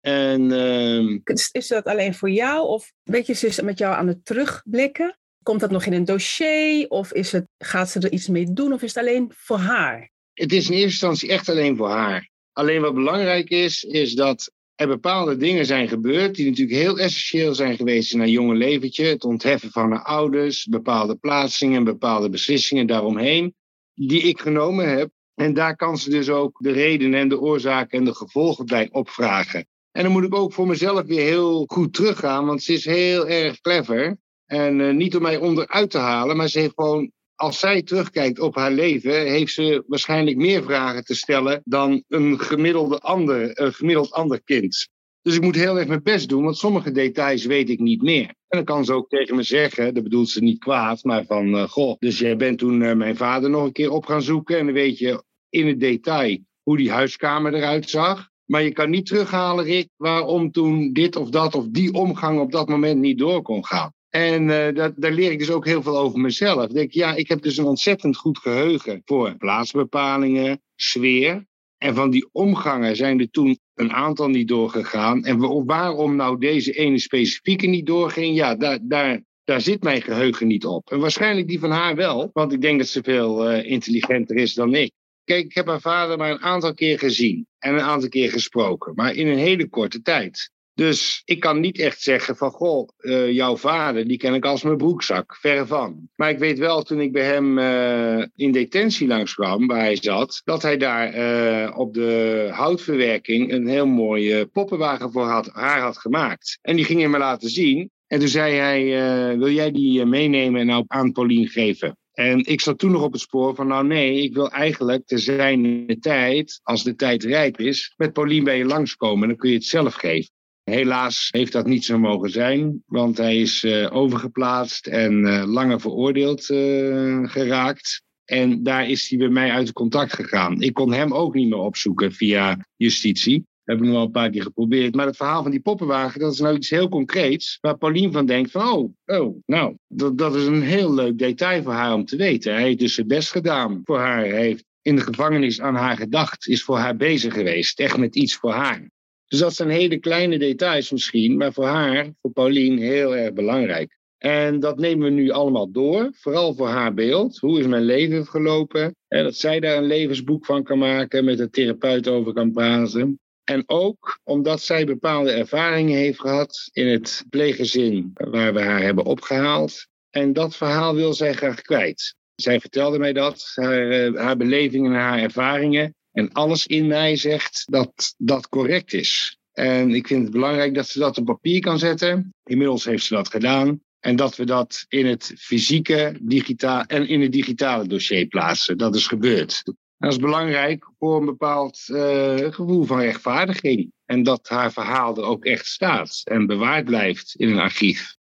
En, 0.00 0.50
uh... 0.50 1.18
is, 1.52 1.68
dat 1.68 1.84
alleen 1.84 2.14
voor 2.14 2.30
jou 2.30 2.66
of 2.66 2.92
weet 3.02 3.26
je, 3.26 3.32
ze 3.32 3.46
is 3.46 3.60
met 3.60 3.78
jou 3.78 3.94
aan 3.94 4.06
het 4.06 4.24
terugblikken? 4.24 5.18
Komt 5.48 5.60
dat 5.60 5.70
nog 5.70 5.84
in 5.84 5.92
een 5.92 6.04
dossier 6.04 6.88
of 6.88 7.12
is 7.12 7.32
het, 7.32 7.46
gaat 7.58 7.90
ze 7.90 8.00
er 8.00 8.12
iets 8.12 8.28
mee 8.28 8.52
doen 8.52 8.72
of 8.72 8.82
is 8.82 8.94
het 8.94 9.04
alleen 9.04 9.32
voor 9.36 9.56
haar? 9.56 10.10
Het 10.32 10.52
is 10.52 10.66
in 10.66 10.72
eerste 10.72 10.84
instantie 10.86 11.28
echt 11.28 11.48
alleen 11.48 11.76
voor 11.76 11.88
haar. 11.88 12.28
Alleen 12.52 12.80
wat 12.80 12.94
belangrijk 12.94 13.48
is, 13.48 13.84
is 13.84 14.14
dat 14.14 14.52
er 14.74 14.86
bepaalde 14.86 15.36
dingen 15.36 15.66
zijn 15.66 15.88
gebeurd 15.88 16.34
die 16.34 16.48
natuurlijk 16.48 16.78
heel 16.78 16.98
essentieel 16.98 17.54
zijn 17.54 17.76
geweest 17.76 18.12
in 18.12 18.18
haar 18.18 18.28
jonge 18.28 18.54
leventje. 18.54 19.04
Het 19.04 19.24
ontheffen 19.24 19.70
van 19.70 19.90
haar 19.90 20.02
ouders, 20.02 20.64
bepaalde 20.64 21.16
plaatsingen, 21.16 21.84
bepaalde 21.84 22.30
beslissingen 22.30 22.86
daaromheen 22.86 23.54
die 23.94 24.22
ik 24.22 24.40
genomen 24.40 24.88
heb. 24.88 25.10
En 25.34 25.54
daar 25.54 25.76
kan 25.76 25.98
ze 25.98 26.10
dus 26.10 26.28
ook 26.28 26.58
de 26.58 26.72
redenen 26.72 27.20
en 27.20 27.28
de 27.28 27.40
oorzaken 27.40 27.98
en 27.98 28.04
de 28.04 28.14
gevolgen 28.14 28.66
bij 28.66 28.88
opvragen. 28.92 29.66
En 29.92 30.02
dan 30.02 30.12
moet 30.12 30.24
ik 30.24 30.34
ook 30.34 30.52
voor 30.52 30.66
mezelf 30.66 31.02
weer 31.06 31.24
heel 31.24 31.64
goed 31.66 31.92
teruggaan, 31.92 32.46
want 32.46 32.62
ze 32.62 32.72
is 32.72 32.84
heel 32.84 33.28
erg 33.28 33.60
clever. 33.60 34.16
En 34.48 34.78
uh, 34.78 34.94
niet 34.94 35.16
om 35.16 35.22
mij 35.22 35.36
onderuit 35.36 35.90
te 35.90 35.98
halen, 35.98 36.36
maar 36.36 36.48
ze 36.48 36.58
heeft 36.58 36.72
gewoon, 36.74 37.10
als 37.34 37.58
zij 37.58 37.82
terugkijkt 37.82 38.38
op 38.38 38.54
haar 38.54 38.70
leven, 38.70 39.26
heeft 39.26 39.52
ze 39.52 39.84
waarschijnlijk 39.86 40.36
meer 40.36 40.62
vragen 40.62 41.04
te 41.04 41.14
stellen 41.14 41.62
dan 41.64 42.04
een, 42.08 42.40
gemiddelde 42.40 42.98
ander, 42.98 43.60
een 43.60 43.72
gemiddeld 43.72 44.12
ander 44.12 44.42
kind. 44.42 44.88
Dus 45.22 45.34
ik 45.34 45.42
moet 45.42 45.54
heel 45.54 45.78
erg 45.78 45.88
mijn 45.88 46.02
best 46.02 46.28
doen, 46.28 46.44
want 46.44 46.56
sommige 46.56 46.90
details 46.90 47.44
weet 47.44 47.70
ik 47.70 47.78
niet 47.78 48.02
meer. 48.02 48.26
En 48.26 48.34
dan 48.48 48.64
kan 48.64 48.84
ze 48.84 48.92
ook 48.92 49.08
tegen 49.08 49.36
me 49.36 49.42
zeggen, 49.42 49.94
dat 49.94 50.02
bedoelt 50.02 50.28
ze 50.28 50.40
niet 50.40 50.58
kwaad, 50.58 51.04
maar 51.04 51.24
van, 51.24 51.46
uh, 51.46 51.62
goh, 51.62 51.96
dus 51.98 52.18
jij 52.18 52.36
bent 52.36 52.58
toen 52.58 52.80
uh, 52.80 52.92
mijn 52.94 53.16
vader 53.16 53.50
nog 53.50 53.64
een 53.64 53.72
keer 53.72 53.90
op 53.90 54.06
gaan 54.06 54.22
zoeken 54.22 54.58
en 54.58 54.64
dan 54.64 54.74
weet 54.74 54.98
je 54.98 55.22
in 55.48 55.66
het 55.66 55.80
detail 55.80 56.38
hoe 56.62 56.76
die 56.76 56.90
huiskamer 56.90 57.54
eruit 57.54 57.90
zag. 57.90 58.28
Maar 58.44 58.62
je 58.62 58.72
kan 58.72 58.90
niet 58.90 59.06
terughalen, 59.06 59.64
Rick, 59.64 59.88
waarom 59.96 60.50
toen 60.50 60.92
dit 60.92 61.16
of 61.16 61.30
dat 61.30 61.54
of 61.54 61.66
die 61.68 61.92
omgang 61.92 62.40
op 62.40 62.52
dat 62.52 62.68
moment 62.68 63.00
niet 63.00 63.18
door 63.18 63.42
kon 63.42 63.66
gaan. 63.66 63.92
En 64.10 64.48
uh, 64.48 64.74
dat, 64.74 64.92
daar 64.96 65.12
leer 65.12 65.30
ik 65.30 65.38
dus 65.38 65.50
ook 65.50 65.66
heel 65.66 65.82
veel 65.82 65.98
over 65.98 66.20
mezelf. 66.20 66.64
Ik 66.64 66.74
denk, 66.74 66.92
ja, 66.92 67.14
ik 67.14 67.28
heb 67.28 67.42
dus 67.42 67.56
een 67.56 67.64
ontzettend 67.64 68.16
goed 68.16 68.38
geheugen 68.38 69.02
voor 69.04 69.36
plaatsbepalingen, 69.36 70.62
sfeer. 70.76 71.46
En 71.78 71.94
van 71.94 72.10
die 72.10 72.28
omgangen 72.32 72.96
zijn 72.96 73.20
er 73.20 73.30
toen 73.30 73.58
een 73.74 73.92
aantal 73.92 74.28
niet 74.28 74.48
doorgegaan. 74.48 75.24
En 75.24 75.64
waarom 75.66 76.16
nou 76.16 76.38
deze 76.38 76.72
ene 76.72 76.98
specifieke 76.98 77.66
niet 77.66 77.86
doorging, 77.86 78.36
ja, 78.36 78.54
daar, 78.54 78.78
daar, 78.82 79.22
daar 79.44 79.60
zit 79.60 79.82
mijn 79.82 80.02
geheugen 80.02 80.46
niet 80.46 80.66
op. 80.66 80.90
En 80.90 80.98
waarschijnlijk 80.98 81.48
die 81.48 81.58
van 81.58 81.70
haar 81.70 81.94
wel, 81.94 82.30
want 82.32 82.52
ik 82.52 82.60
denk 82.60 82.78
dat 82.78 82.88
ze 82.88 83.02
veel 83.02 83.52
uh, 83.52 83.70
intelligenter 83.70 84.36
is 84.36 84.54
dan 84.54 84.74
ik. 84.74 84.92
Kijk, 85.24 85.44
ik 85.44 85.54
heb 85.54 85.66
haar 85.66 85.80
vader 85.80 86.16
maar 86.16 86.30
een 86.30 86.42
aantal 86.42 86.74
keer 86.74 86.98
gezien 86.98 87.46
en 87.58 87.74
een 87.74 87.80
aantal 87.80 88.08
keer 88.08 88.30
gesproken, 88.30 88.94
maar 88.94 89.14
in 89.14 89.26
een 89.26 89.38
hele 89.38 89.68
korte 89.68 90.02
tijd. 90.02 90.50
Dus 90.78 91.22
ik 91.24 91.40
kan 91.40 91.60
niet 91.60 91.78
echt 91.78 92.02
zeggen 92.02 92.36
van, 92.36 92.50
goh, 92.50 92.88
uh, 93.00 93.30
jouw 93.30 93.56
vader, 93.56 94.08
die 94.08 94.16
ken 94.16 94.34
ik 94.34 94.44
als 94.44 94.62
mijn 94.62 94.76
broekzak. 94.76 95.36
Verre 95.40 95.66
van. 95.66 96.08
Maar 96.16 96.30
ik 96.30 96.38
weet 96.38 96.58
wel, 96.58 96.82
toen 96.82 97.00
ik 97.00 97.12
bij 97.12 97.24
hem 97.24 97.58
uh, 97.58 98.24
in 98.36 98.52
detentie 98.52 99.06
langskwam, 99.06 99.66
waar 99.66 99.80
hij 99.80 99.96
zat, 99.96 100.40
dat 100.44 100.62
hij 100.62 100.76
daar 100.76 101.14
uh, 101.14 101.78
op 101.78 101.94
de 101.94 102.48
houtverwerking 102.52 103.52
een 103.52 103.66
heel 103.66 103.86
mooie 103.86 104.46
poppenwagen 104.46 105.12
voor 105.12 105.24
had, 105.24 105.50
haar 105.52 105.80
had 105.80 105.98
gemaakt. 105.98 106.58
En 106.62 106.76
die 106.76 106.84
ging 106.84 107.00
hij 107.00 107.08
me 107.08 107.18
laten 107.18 107.50
zien. 107.50 107.90
En 108.06 108.18
toen 108.18 108.28
zei 108.28 108.54
hij, 108.54 109.38
wil 109.38 109.50
jij 109.50 109.70
die 109.70 110.04
meenemen 110.04 110.60
en 110.60 110.66
nou 110.66 110.84
aan 110.86 111.12
Paulien 111.12 111.48
geven? 111.48 111.96
En 112.12 112.44
ik 112.44 112.60
zat 112.60 112.78
toen 112.78 112.90
nog 112.90 113.02
op 113.02 113.12
het 113.12 113.20
spoor 113.20 113.54
van, 113.54 113.66
nou 113.66 113.86
nee, 113.86 114.22
ik 114.22 114.34
wil 114.34 114.50
eigenlijk 114.50 115.06
te 115.06 115.18
zijn 115.18 115.86
tijd, 116.00 116.60
als 116.62 116.84
de 116.84 116.94
tijd 116.94 117.24
rijp 117.24 117.60
is, 117.60 117.94
met 117.96 118.12
Paulien 118.12 118.44
bij 118.44 118.58
je 118.58 118.64
langskomen. 118.64 119.22
En 119.22 119.28
dan 119.28 119.36
kun 119.36 119.50
je 119.50 119.56
het 119.56 119.64
zelf 119.64 119.94
geven. 119.94 120.36
Helaas 120.68 121.28
heeft 121.30 121.52
dat 121.52 121.66
niet 121.66 121.84
zo 121.84 121.98
mogen 121.98 122.30
zijn, 122.30 122.82
want 122.86 123.16
hij 123.16 123.40
is 123.40 123.64
uh, 123.64 123.88
overgeplaatst 123.90 124.86
en 124.86 125.26
uh, 125.26 125.44
langer 125.46 125.80
veroordeeld 125.80 126.48
uh, 126.48 127.28
geraakt. 127.28 128.02
En 128.24 128.62
daar 128.62 128.88
is 128.88 129.08
hij 129.08 129.18
bij 129.18 129.28
mij 129.28 129.50
uit 129.50 129.72
contact 129.72 130.12
gegaan. 130.12 130.60
Ik 130.60 130.74
kon 130.74 130.92
hem 130.92 131.12
ook 131.12 131.34
niet 131.34 131.48
meer 131.48 131.58
opzoeken 131.58 132.12
via 132.12 132.66
justitie. 132.76 133.36
Dat 133.36 133.76
heb 133.76 133.76
ik 133.76 133.82
nog 133.82 133.92
wel 133.94 134.04
een 134.04 134.10
paar 134.10 134.30
keer 134.30 134.42
geprobeerd. 134.42 134.94
Maar 134.94 135.06
het 135.06 135.16
verhaal 135.16 135.42
van 135.42 135.50
die 135.50 135.60
poppenwagen, 135.60 136.20
dat 136.20 136.32
is 136.32 136.40
nou 136.40 136.56
iets 136.56 136.70
heel 136.70 136.88
concreets. 136.88 137.58
Waar 137.60 137.78
Paulien 137.78 138.12
van 138.12 138.26
denkt 138.26 138.50
van, 138.50 138.72
oh, 138.72 138.92
oh 139.06 139.36
nou, 139.46 139.76
dat, 139.88 140.18
dat 140.18 140.34
is 140.34 140.46
een 140.46 140.62
heel 140.62 140.94
leuk 140.94 141.18
detail 141.18 141.62
voor 141.62 141.72
haar 141.72 141.94
om 141.94 142.04
te 142.04 142.16
weten. 142.16 142.52
Hij 142.52 142.62
heeft 142.62 142.78
dus 142.78 142.94
zijn 142.94 143.06
best 143.06 143.30
gedaan 143.30 143.80
voor 143.84 143.98
haar. 143.98 144.18
Hij 144.18 144.40
heeft 144.40 144.64
in 144.82 144.96
de 144.96 145.02
gevangenis 145.02 145.60
aan 145.60 145.74
haar 145.74 145.96
gedacht, 145.96 146.46
is 146.46 146.62
voor 146.62 146.78
haar 146.78 146.96
bezig 146.96 147.34
geweest. 147.34 147.80
Echt 147.80 147.96
met 147.96 148.16
iets 148.16 148.36
voor 148.36 148.52
haar. 148.52 148.90
Dus 149.28 149.38
dat 149.38 149.54
zijn 149.54 149.70
hele 149.70 149.98
kleine 149.98 150.38
details 150.38 150.90
misschien, 150.90 151.36
maar 151.36 151.52
voor 151.52 151.66
haar, 151.66 152.12
voor 152.20 152.32
Paulien, 152.32 152.78
heel 152.78 153.16
erg 153.16 153.32
belangrijk. 153.32 153.98
En 154.18 154.60
dat 154.60 154.78
nemen 154.78 155.04
we 155.04 155.10
nu 155.10 155.30
allemaal 155.30 155.70
door, 155.70 156.10
vooral 156.12 156.54
voor 156.54 156.68
haar 156.68 156.94
beeld. 156.94 157.38
Hoe 157.38 157.58
is 157.58 157.66
mijn 157.66 157.82
leven 157.82 158.26
gelopen? 158.26 158.96
En 159.08 159.24
dat 159.24 159.36
zij 159.36 159.60
daar 159.60 159.76
een 159.76 159.86
levensboek 159.86 160.44
van 160.44 160.62
kan 160.62 160.78
maken, 160.78 161.24
met 161.24 161.38
een 161.38 161.50
therapeut 161.50 162.08
over 162.08 162.32
kan 162.32 162.52
praten. 162.52 163.20
En 163.44 163.62
ook 163.66 164.18
omdat 164.24 164.60
zij 164.60 164.84
bepaalde 164.84 165.30
ervaringen 165.30 165.96
heeft 165.96 166.20
gehad 166.20 166.68
in 166.72 166.86
het 166.86 167.24
pleeggezin 167.30 168.10
waar 168.14 168.54
we 168.54 168.60
haar 168.60 168.82
hebben 168.82 169.04
opgehaald. 169.04 169.86
En 170.10 170.32
dat 170.32 170.56
verhaal 170.56 170.94
wil 170.94 171.12
zij 171.12 171.32
graag 171.32 171.60
kwijt. 171.60 172.14
Zij 172.34 172.60
vertelde 172.60 172.98
mij 172.98 173.12
dat, 173.12 173.52
haar, 173.54 173.90
eh, 173.90 174.14
haar 174.14 174.36
belevingen 174.36 174.92
en 174.92 174.98
haar 174.98 175.18
ervaringen. 175.18 175.94
En 176.18 176.32
alles 176.32 176.66
in 176.66 176.86
mij 176.86 177.16
zegt 177.16 177.64
dat 177.66 178.14
dat 178.16 178.48
correct 178.48 178.92
is. 178.92 179.38
En 179.52 179.90
ik 179.90 180.06
vind 180.06 180.22
het 180.22 180.32
belangrijk 180.32 180.74
dat 180.74 180.88
ze 180.88 180.98
dat 180.98 181.18
op 181.18 181.24
papier 181.24 181.60
kan 181.60 181.78
zetten. 181.78 182.34
Inmiddels 182.44 182.84
heeft 182.84 183.04
ze 183.04 183.14
dat 183.14 183.28
gedaan. 183.28 183.80
En 184.00 184.16
dat 184.16 184.36
we 184.36 184.44
dat 184.44 184.84
in 184.88 185.06
het 185.06 185.32
fysieke 185.38 186.18
digitaal, 186.20 186.82
en 186.82 187.08
in 187.08 187.20
het 187.20 187.32
digitale 187.32 187.86
dossier 187.86 188.26
plaatsen. 188.26 188.78
Dat 188.78 188.94
is 188.94 189.06
gebeurd. 189.06 189.62
Dat 189.98 190.12
is 190.12 190.18
belangrijk 190.18 190.90
voor 190.98 191.16
een 191.16 191.24
bepaald 191.24 191.84
uh, 191.86 192.34
gevoel 192.36 192.84
van 192.84 193.00
rechtvaardiging. 193.00 193.92
En 194.04 194.22
dat 194.22 194.48
haar 194.48 194.72
verhaal 194.72 195.16
er 195.16 195.24
ook 195.24 195.44
echt 195.44 195.66
staat 195.66 196.20
en 196.24 196.46
bewaard 196.46 196.84
blijft 196.84 197.34
in 197.36 197.48
een 197.48 197.58
archief. 197.58 198.16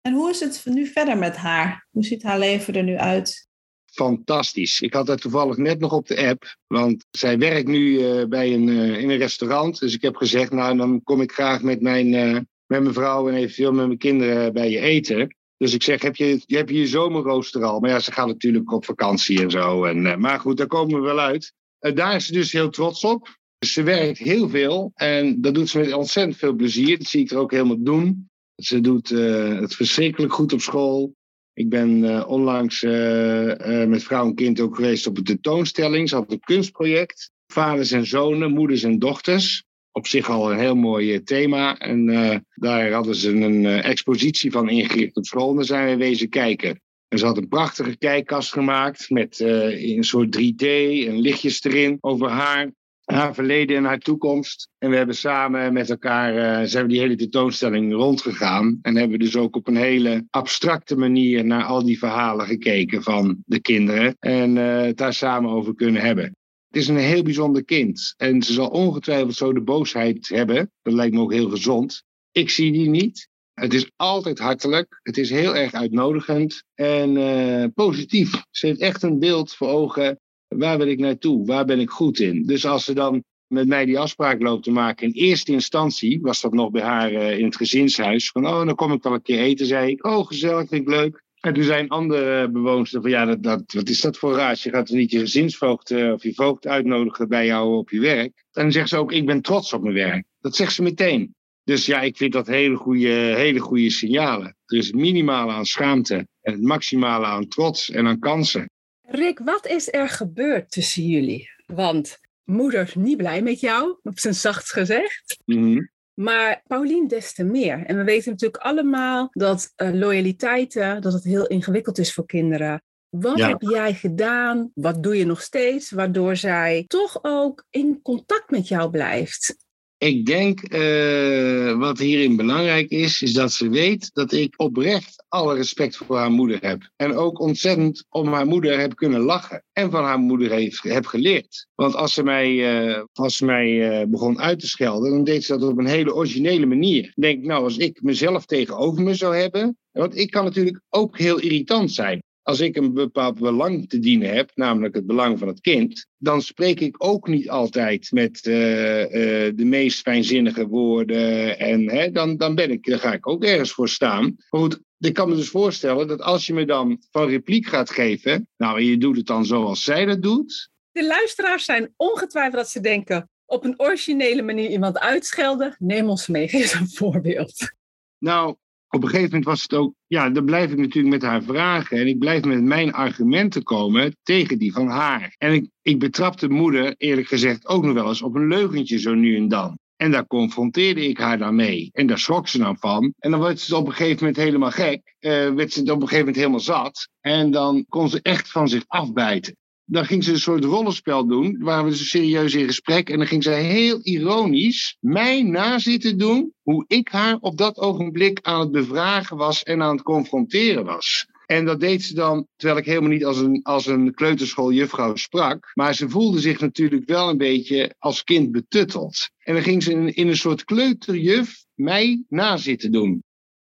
En 0.00 0.12
hoe 0.12 0.30
is 0.30 0.40
het 0.40 0.62
nu 0.64 0.86
verder 0.86 1.18
met 1.18 1.36
haar? 1.36 1.86
Hoe 1.90 2.04
ziet 2.04 2.22
haar 2.22 2.38
leven 2.38 2.74
er 2.74 2.82
nu 2.82 2.96
uit? 2.96 3.48
Fantastisch. 3.90 4.80
Ik 4.80 4.94
had 4.94 5.08
haar 5.08 5.16
toevallig 5.16 5.56
net 5.56 5.80
nog 5.80 5.92
op 5.92 6.06
de 6.06 6.26
app, 6.26 6.56
want 6.66 7.04
zij 7.10 7.38
werkt 7.38 7.68
nu 7.68 7.90
uh, 7.90 8.24
bij 8.24 8.54
een, 8.54 8.66
uh, 8.66 9.00
in 9.00 9.10
een 9.10 9.18
restaurant. 9.18 9.78
Dus 9.78 9.94
ik 9.94 10.02
heb 10.02 10.16
gezegd, 10.16 10.52
nou 10.52 10.76
dan 10.76 11.02
kom 11.02 11.20
ik 11.20 11.32
graag 11.32 11.62
met 11.62 11.80
mijn, 11.80 12.12
uh, 12.12 12.32
met 12.66 12.82
mijn 12.82 12.92
vrouw 12.92 13.28
en 13.28 13.34
eventueel 13.34 13.72
met 13.72 13.86
mijn 13.86 13.98
kinderen 13.98 14.52
bij 14.52 14.70
je 14.70 14.78
eten. 14.78 15.36
Dus 15.56 15.74
ik 15.74 15.82
zeg, 15.82 16.02
heb 16.02 16.16
je, 16.16 16.42
heb 16.46 16.68
je 16.68 16.78
je 16.78 16.86
zomerrooster 16.86 17.64
al? 17.64 17.80
Maar 17.80 17.90
ja, 17.90 17.98
ze 17.98 18.12
gaan 18.12 18.28
natuurlijk 18.28 18.72
op 18.72 18.84
vakantie 18.84 19.42
en 19.42 19.50
zo. 19.50 19.84
En, 19.84 20.20
maar 20.20 20.40
goed, 20.40 20.56
daar 20.56 20.66
komen 20.66 21.00
we 21.00 21.06
wel 21.06 21.20
uit. 21.20 21.52
daar 21.78 22.14
is 22.14 22.26
ze 22.26 22.32
dus 22.32 22.52
heel 22.52 22.70
trots 22.70 23.04
op. 23.04 23.38
Ze 23.66 23.82
werkt 23.82 24.18
heel 24.18 24.48
veel 24.48 24.90
en 24.94 25.40
dat 25.40 25.54
doet 25.54 25.68
ze 25.68 25.78
met 25.78 25.92
ontzettend 25.92 26.36
veel 26.36 26.54
plezier. 26.54 26.98
Dat 26.98 27.06
zie 27.06 27.20
ik 27.20 27.30
er 27.30 27.38
ook 27.38 27.50
helemaal 27.50 27.82
doen. 27.82 28.28
Ze 28.54 28.80
doet 28.80 29.08
het 29.08 29.74
verschrikkelijk 29.74 30.32
goed 30.32 30.52
op 30.52 30.60
school. 30.60 31.14
Ik 31.60 31.68
ben 31.68 32.04
uh, 32.04 32.24
onlangs 32.28 32.82
uh, 32.82 33.46
uh, 33.46 33.84
met 33.84 34.02
vrouw 34.02 34.26
en 34.26 34.34
kind 34.34 34.60
ook 34.60 34.76
geweest 34.76 35.06
op 35.06 35.16
een 35.16 35.24
tentoonstelling. 35.24 36.08
Ze 36.08 36.14
had 36.14 36.32
een 36.32 36.40
kunstproject. 36.40 37.30
Vaders 37.46 37.90
en 37.90 38.06
zonen, 38.06 38.52
moeders 38.52 38.82
en 38.82 38.98
dochters. 38.98 39.64
Op 39.92 40.06
zich 40.06 40.30
al 40.30 40.52
een 40.52 40.58
heel 40.58 40.74
mooi 40.74 41.22
thema. 41.22 41.78
En 41.78 42.06
daar 42.54 42.92
hadden 42.92 43.14
ze 43.14 43.30
een 43.30 43.66
expositie 43.66 44.50
van 44.50 44.68
ingericht 44.68 45.16
op 45.16 45.26
school. 45.26 45.50
En 45.50 45.56
daar 45.56 45.64
zijn 45.64 45.88
we 45.88 45.96
wezen 46.04 46.28
kijken. 46.28 46.80
En 47.08 47.18
ze 47.18 47.26
had 47.26 47.36
een 47.36 47.48
prachtige 47.48 47.96
kijkkast 47.96 48.52
gemaakt 48.52 49.10
met 49.10 49.40
een 49.40 50.04
soort 50.04 50.38
3D 50.38 50.66
en 51.06 51.20
lichtjes 51.20 51.64
erin 51.64 51.98
over 52.00 52.28
haar 52.28 52.72
haar 53.20 53.34
verleden 53.34 53.76
en 53.76 53.84
haar 53.84 53.98
toekomst. 53.98 54.68
En 54.78 54.90
we 54.90 54.96
hebben 54.96 55.14
samen 55.14 55.72
met 55.72 55.90
elkaar, 55.90 56.34
uh, 56.34 56.66
zijn 56.68 56.84
we 56.84 56.90
die 56.90 57.00
hele 57.00 57.16
tentoonstelling 57.16 57.92
rondgegaan. 57.92 58.78
En 58.82 58.96
hebben 58.96 59.18
dus 59.18 59.36
ook 59.36 59.56
op 59.56 59.66
een 59.66 59.76
hele 59.76 60.26
abstracte 60.30 60.96
manier 60.96 61.44
naar 61.44 61.64
al 61.64 61.84
die 61.84 61.98
verhalen 61.98 62.46
gekeken 62.46 63.02
van 63.02 63.42
de 63.46 63.60
kinderen. 63.60 64.16
En 64.18 64.56
uh, 64.56 64.80
het 64.80 64.96
daar 64.96 65.14
samen 65.14 65.50
over 65.50 65.74
kunnen 65.74 66.02
hebben. 66.02 66.24
Het 66.70 66.82
is 66.82 66.88
een 66.88 66.96
heel 66.96 67.22
bijzonder 67.22 67.64
kind. 67.64 68.14
En 68.16 68.42
ze 68.42 68.52
zal 68.52 68.68
ongetwijfeld 68.68 69.34
zo 69.34 69.52
de 69.52 69.62
boosheid 69.62 70.28
hebben. 70.28 70.72
Dat 70.82 70.92
lijkt 70.92 71.14
me 71.14 71.20
ook 71.20 71.32
heel 71.32 71.48
gezond. 71.48 72.02
Ik 72.32 72.50
zie 72.50 72.72
die 72.72 72.88
niet. 72.88 73.28
Het 73.54 73.74
is 73.74 73.90
altijd 73.96 74.38
hartelijk. 74.38 75.00
Het 75.02 75.16
is 75.16 75.30
heel 75.30 75.56
erg 75.56 75.72
uitnodigend 75.72 76.62
en 76.74 77.16
uh, 77.16 77.64
positief. 77.74 78.42
Ze 78.50 78.66
heeft 78.66 78.80
echt 78.80 79.02
een 79.02 79.18
beeld 79.18 79.54
voor 79.54 79.68
ogen 79.68 80.20
Waar 80.56 80.78
wil 80.78 80.86
ik 80.86 80.98
naartoe? 80.98 81.46
Waar 81.46 81.64
ben 81.64 81.80
ik 81.80 81.90
goed 81.90 82.18
in? 82.18 82.42
Dus 82.46 82.66
als 82.66 82.84
ze 82.84 82.94
dan 82.94 83.24
met 83.46 83.68
mij 83.68 83.84
die 83.84 83.98
afspraak 83.98 84.42
loopt 84.42 84.62
te 84.62 84.70
maken. 84.70 85.06
In 85.06 85.12
eerste 85.12 85.52
instantie 85.52 86.20
was 86.20 86.40
dat 86.40 86.52
nog 86.52 86.70
bij 86.70 86.82
haar 86.82 87.12
uh, 87.12 87.38
in 87.38 87.44
het 87.44 87.56
gezinshuis. 87.56 88.30
Van, 88.30 88.46
oh, 88.46 88.66
dan 88.66 88.74
kom 88.74 88.92
ik 88.92 89.02
wel 89.02 89.12
een 89.12 89.22
keer 89.22 89.38
eten, 89.38 89.66
zei 89.66 89.90
ik. 89.90 90.06
Oh, 90.06 90.26
gezellig, 90.26 90.68
vind 90.68 90.82
ik 90.82 90.88
leuk. 90.88 91.22
En 91.40 91.54
toen 91.54 91.62
zijn 91.62 91.88
andere 91.88 92.50
bewoners 92.50 92.90
van, 92.90 93.10
ja, 93.10 93.36
dat, 93.36 93.72
wat 93.72 93.88
is 93.88 94.00
dat 94.00 94.18
voor 94.18 94.34
raad? 94.34 94.60
Je 94.60 94.70
gaat 94.70 94.88
er 94.88 94.96
niet 94.96 95.10
je 95.10 95.18
gezinsvoogd 95.18 95.90
uh, 95.90 96.12
of 96.12 96.22
je 96.22 96.34
voogd 96.34 96.66
uitnodigen 96.66 97.28
bij 97.28 97.46
jou 97.46 97.76
op 97.76 97.90
je 97.90 98.00
werk. 98.00 98.44
En 98.52 98.62
dan 98.62 98.72
zegt 98.72 98.88
ze 98.88 98.96
ook, 98.96 99.12
ik 99.12 99.26
ben 99.26 99.42
trots 99.42 99.72
op 99.72 99.82
mijn 99.82 99.94
werk. 99.94 100.24
Dat 100.40 100.56
zegt 100.56 100.72
ze 100.72 100.82
meteen. 100.82 101.34
Dus 101.64 101.86
ja, 101.86 102.00
ik 102.00 102.16
vind 102.16 102.32
dat 102.32 102.46
hele 102.46 102.76
goede, 102.76 103.08
hele 103.36 103.58
goede 103.58 103.90
signalen. 103.90 104.56
Er 104.66 104.76
is 104.76 104.86
het 104.86 104.96
minimale 104.96 105.52
aan 105.52 105.66
schaamte 105.66 106.26
en 106.40 106.52
het 106.52 106.62
maximale 106.62 107.26
aan 107.26 107.48
trots 107.48 107.90
en 107.90 108.06
aan 108.06 108.18
kansen. 108.18 108.70
Rick, 109.12 109.38
wat 109.38 109.66
is 109.66 109.92
er 109.92 110.08
gebeurd 110.08 110.70
tussen 110.70 111.02
jullie? 111.02 111.50
Want 111.66 112.18
moeder 112.44 112.82
is 112.82 112.94
niet 112.94 113.16
blij 113.16 113.42
met 113.42 113.60
jou, 113.60 113.98
op 114.02 114.18
zijn 114.18 114.34
zachtst 114.34 114.72
gezegd. 114.72 115.36
Mm 115.44 115.90
Maar 116.14 116.62
Paulien 116.66 117.08
des 117.08 117.32
te 117.32 117.44
meer. 117.44 117.86
En 117.86 117.96
we 117.96 118.04
weten 118.04 118.30
natuurlijk 118.30 118.62
allemaal 118.62 119.28
dat 119.30 119.72
uh, 119.76 119.90
loyaliteiten, 119.90 121.02
dat 121.02 121.12
het 121.12 121.24
heel 121.24 121.46
ingewikkeld 121.46 121.98
is 121.98 122.12
voor 122.12 122.26
kinderen. 122.26 122.82
Wat 123.08 123.38
ja. 123.38 123.48
heb 123.48 123.60
jij 123.60 123.94
gedaan? 123.94 124.70
Wat 124.74 125.02
doe 125.02 125.16
je 125.16 125.26
nog 125.26 125.42
steeds? 125.42 125.90
Waardoor 125.90 126.36
zij 126.36 126.84
toch 126.86 127.18
ook 127.22 127.66
in 127.70 128.02
contact 128.02 128.50
met 128.50 128.68
jou 128.68 128.90
blijft. 128.90 129.56
Ik 130.02 130.26
denk 130.26 130.72
uh, 130.72 131.78
wat 131.78 131.98
hierin 131.98 132.36
belangrijk 132.36 132.90
is, 132.90 133.22
is 133.22 133.32
dat 133.32 133.52
ze 133.52 133.68
weet 133.68 134.10
dat 134.12 134.32
ik 134.32 134.54
oprecht 134.56 135.24
alle 135.28 135.54
respect 135.54 135.96
voor 135.96 136.16
haar 136.16 136.30
moeder 136.30 136.58
heb. 136.60 136.90
En 136.96 137.14
ook 137.14 137.40
ontzettend 137.40 138.06
om 138.08 138.32
haar 138.32 138.46
moeder 138.46 138.78
heb 138.78 138.96
kunnen 138.96 139.20
lachen. 139.20 139.64
En 139.72 139.90
van 139.90 140.04
haar 140.04 140.18
moeder 140.18 140.50
heeft, 140.50 140.82
heb 140.82 141.06
geleerd. 141.06 141.66
Want 141.74 141.94
als 141.94 142.14
ze 142.14 142.22
mij, 142.22 142.50
uh, 142.50 143.02
als 143.12 143.40
mij 143.40 144.00
uh, 144.00 144.06
begon 144.06 144.40
uit 144.40 144.60
te 144.60 144.68
schelden, 144.68 145.10
dan 145.10 145.24
deed 145.24 145.44
ze 145.44 145.58
dat 145.58 145.70
op 145.70 145.78
een 145.78 145.86
hele 145.86 146.14
originele 146.14 146.66
manier. 146.66 147.12
Denk, 147.14 147.44
nou, 147.44 147.64
als 147.64 147.76
ik 147.76 148.02
mezelf 148.02 148.46
tegenover 148.46 149.02
me 149.02 149.14
zou 149.14 149.36
hebben. 149.36 149.78
Want 149.90 150.16
ik 150.16 150.30
kan 150.30 150.44
natuurlijk 150.44 150.80
ook 150.88 151.18
heel 151.18 151.38
irritant 151.38 151.92
zijn 151.92 152.22
als 152.42 152.60
ik 152.60 152.76
een 152.76 152.94
bepaald 152.94 153.38
belang 153.38 153.88
te 153.88 153.98
dienen 153.98 154.34
heb, 154.34 154.50
namelijk 154.54 154.94
het 154.94 155.06
belang 155.06 155.38
van 155.38 155.48
het 155.48 155.60
kind, 155.60 156.06
dan 156.16 156.42
spreek 156.42 156.80
ik 156.80 157.04
ook 157.04 157.28
niet 157.28 157.50
altijd 157.50 158.12
met 158.12 158.46
uh, 158.46 159.00
uh, 159.00 159.52
de 159.54 159.64
meest 159.64 160.00
fijnzinnige 160.00 160.66
woorden. 160.66 161.58
En 161.58 161.90
hè, 161.90 162.10
dan, 162.10 162.36
dan, 162.36 162.54
ben 162.54 162.70
ik, 162.70 162.84
dan 162.86 162.98
ga 162.98 163.12
ik 163.12 163.28
ook 163.28 163.44
ergens 163.44 163.72
voor 163.72 163.88
staan. 163.88 164.22
Maar 164.22 164.60
goed, 164.60 164.80
ik 164.98 165.14
kan 165.14 165.28
me 165.28 165.34
dus 165.34 165.48
voorstellen 165.48 166.08
dat 166.08 166.20
als 166.20 166.46
je 166.46 166.54
me 166.54 166.64
dan 166.64 167.02
van 167.10 167.28
repliek 167.28 167.66
gaat 167.66 167.90
geven, 167.90 168.48
nou, 168.56 168.78
en 168.78 168.84
je 168.84 168.98
doet 168.98 169.16
het 169.16 169.26
dan 169.26 169.44
zoals 169.44 169.82
zij 169.82 170.04
dat 170.04 170.22
doet, 170.22 170.70
De 170.92 171.06
luisteraars 171.06 171.64
zijn 171.64 171.92
ongetwijfeld 171.96 172.54
dat 172.54 172.68
ze 172.68 172.80
denken 172.80 173.28
op 173.46 173.64
een 173.64 173.80
originele 173.80 174.42
manier 174.42 174.70
iemand 174.70 174.98
uitschelden. 174.98 175.76
Neem 175.78 176.08
ons 176.08 176.26
mee, 176.26 176.48
geef 176.58 176.80
een 176.80 176.88
voorbeeld. 176.88 177.72
Nou, 178.18 178.56
op 178.90 179.02
een 179.02 179.08
gegeven 179.08 179.30
moment 179.30 179.44
was 179.44 179.62
het 179.62 179.74
ook, 179.74 179.94
ja, 180.06 180.30
dan 180.30 180.44
blijf 180.44 180.70
ik 180.70 180.78
natuurlijk 180.78 181.14
met 181.14 181.22
haar 181.22 181.42
vragen 181.42 181.98
en 181.98 182.06
ik 182.06 182.18
blijf 182.18 182.44
met 182.44 182.62
mijn 182.62 182.92
argumenten 182.92 183.62
komen 183.62 184.16
tegen 184.22 184.58
die 184.58 184.72
van 184.72 184.88
haar. 184.88 185.34
En 185.38 185.52
ik, 185.52 185.70
ik 185.82 185.98
betrap 185.98 186.38
de 186.38 186.48
moeder, 186.48 186.94
eerlijk 186.96 187.28
gezegd, 187.28 187.66
ook 187.66 187.84
nog 187.84 187.94
wel 187.94 188.08
eens 188.08 188.22
op 188.22 188.34
een 188.34 188.48
leugentje 188.48 188.98
zo 188.98 189.14
nu 189.14 189.36
en 189.36 189.48
dan. 189.48 189.78
En 189.96 190.10
daar 190.10 190.26
confronteerde 190.26 191.08
ik 191.08 191.18
haar 191.18 191.38
dan 191.38 191.54
mee. 191.54 191.90
En 191.92 192.06
daar 192.06 192.18
schrok 192.18 192.48
ze 192.48 192.58
dan 192.58 192.76
van. 192.78 193.14
En 193.18 193.30
dan 193.30 193.40
werd 193.40 193.60
ze 193.60 193.76
op 193.76 193.86
een 193.86 193.92
gegeven 193.92 194.18
moment 194.18 194.36
helemaal 194.36 194.70
gek. 194.70 195.14
Uh, 195.20 195.30
werd 195.50 195.72
ze 195.72 195.80
op 195.80 195.88
een 195.88 196.00
gegeven 196.00 196.18
moment 196.18 196.36
helemaal 196.36 196.60
zat. 196.60 197.08
En 197.20 197.50
dan 197.50 197.84
kon 197.88 198.08
ze 198.08 198.20
echt 198.22 198.50
van 198.50 198.68
zich 198.68 198.84
afbijten 198.86 199.56
dan 199.90 200.04
ging 200.04 200.24
ze 200.24 200.32
een 200.32 200.38
soort 200.38 200.64
rollenspel 200.64 201.26
doen. 201.26 201.56
Waar 201.58 201.84
we 201.84 201.94
serieus 201.94 202.54
in 202.54 202.66
gesprek. 202.66 203.10
En 203.10 203.18
dan 203.18 203.26
ging 203.26 203.42
zij 203.42 203.62
heel 203.62 203.98
ironisch 204.02 204.96
mij 205.00 205.42
nazitten 205.42 206.18
doen. 206.18 206.52
Hoe 206.62 206.84
ik 206.86 207.08
haar 207.08 207.36
op 207.40 207.56
dat 207.56 207.78
ogenblik 207.78 208.38
aan 208.42 208.60
het 208.60 208.70
bevragen 208.70 209.36
was 209.36 209.62
en 209.62 209.82
aan 209.82 209.92
het 209.92 210.02
confronteren 210.02 210.84
was. 210.84 211.26
En 211.46 211.64
dat 211.64 211.80
deed 211.80 212.02
ze 212.02 212.14
dan, 212.14 212.46
terwijl 212.56 212.80
ik 212.80 212.86
helemaal 212.86 213.10
niet 213.10 213.24
als 213.24 213.38
een, 213.38 213.60
als 213.62 213.86
een 213.86 214.14
kleuterschooljuffrouw 214.14 215.16
sprak. 215.16 215.70
Maar 215.74 215.94
ze 215.94 216.08
voelde 216.08 216.40
zich 216.40 216.60
natuurlijk 216.60 217.08
wel 217.08 217.28
een 217.28 217.38
beetje 217.38 217.94
als 217.98 218.24
kind 218.24 218.52
betutteld. 218.52 219.30
En 219.38 219.54
dan 219.54 219.62
ging 219.62 219.82
ze 219.82 219.92
in, 219.92 220.14
in 220.14 220.28
een 220.28 220.36
soort 220.36 220.64
kleuterjuf 220.64 221.64
mij 221.74 222.24
nazitten 222.28 222.92
doen. 222.92 223.22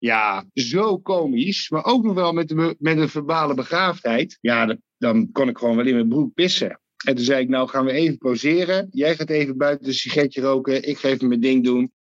Ja, 0.02 0.46
zo 0.54 0.98
komisch. 0.98 1.70
Maar 1.70 1.86
ook 1.86 2.04
nog 2.04 2.14
wel 2.14 2.34
met, 2.34 2.54
met 2.80 2.98
een 2.98 3.10
verbale 3.10 3.54
begaafdheid. 3.54 4.38
Ja, 4.42 4.78
dan 4.98 5.32
kon 5.32 5.50
ik 5.50 5.58
gewoon 5.58 5.76
wel 5.76 5.86
in 5.86 5.94
mijn 5.94 6.08
broek 6.08 6.34
pissen. 6.34 6.80
En 7.06 7.16
toen 7.16 7.26
zei 7.26 7.42
ik, 7.42 7.50
nou 7.50 7.68
gaan 7.68 7.86
we 7.86 7.92
even 7.92 8.18
poseren. 8.18 8.88
Jij 8.92 9.16
gaat 9.16 9.30
even 9.30 9.58
buiten 9.58 9.88
een 9.88 9.94
sigaretje 9.94 10.42
roken. 10.42 10.88
Ik 10.88 10.98
ga 10.98 11.08
even 11.08 11.28
mijn 11.28 11.40
ding 11.40 11.64
doen. 11.64 11.92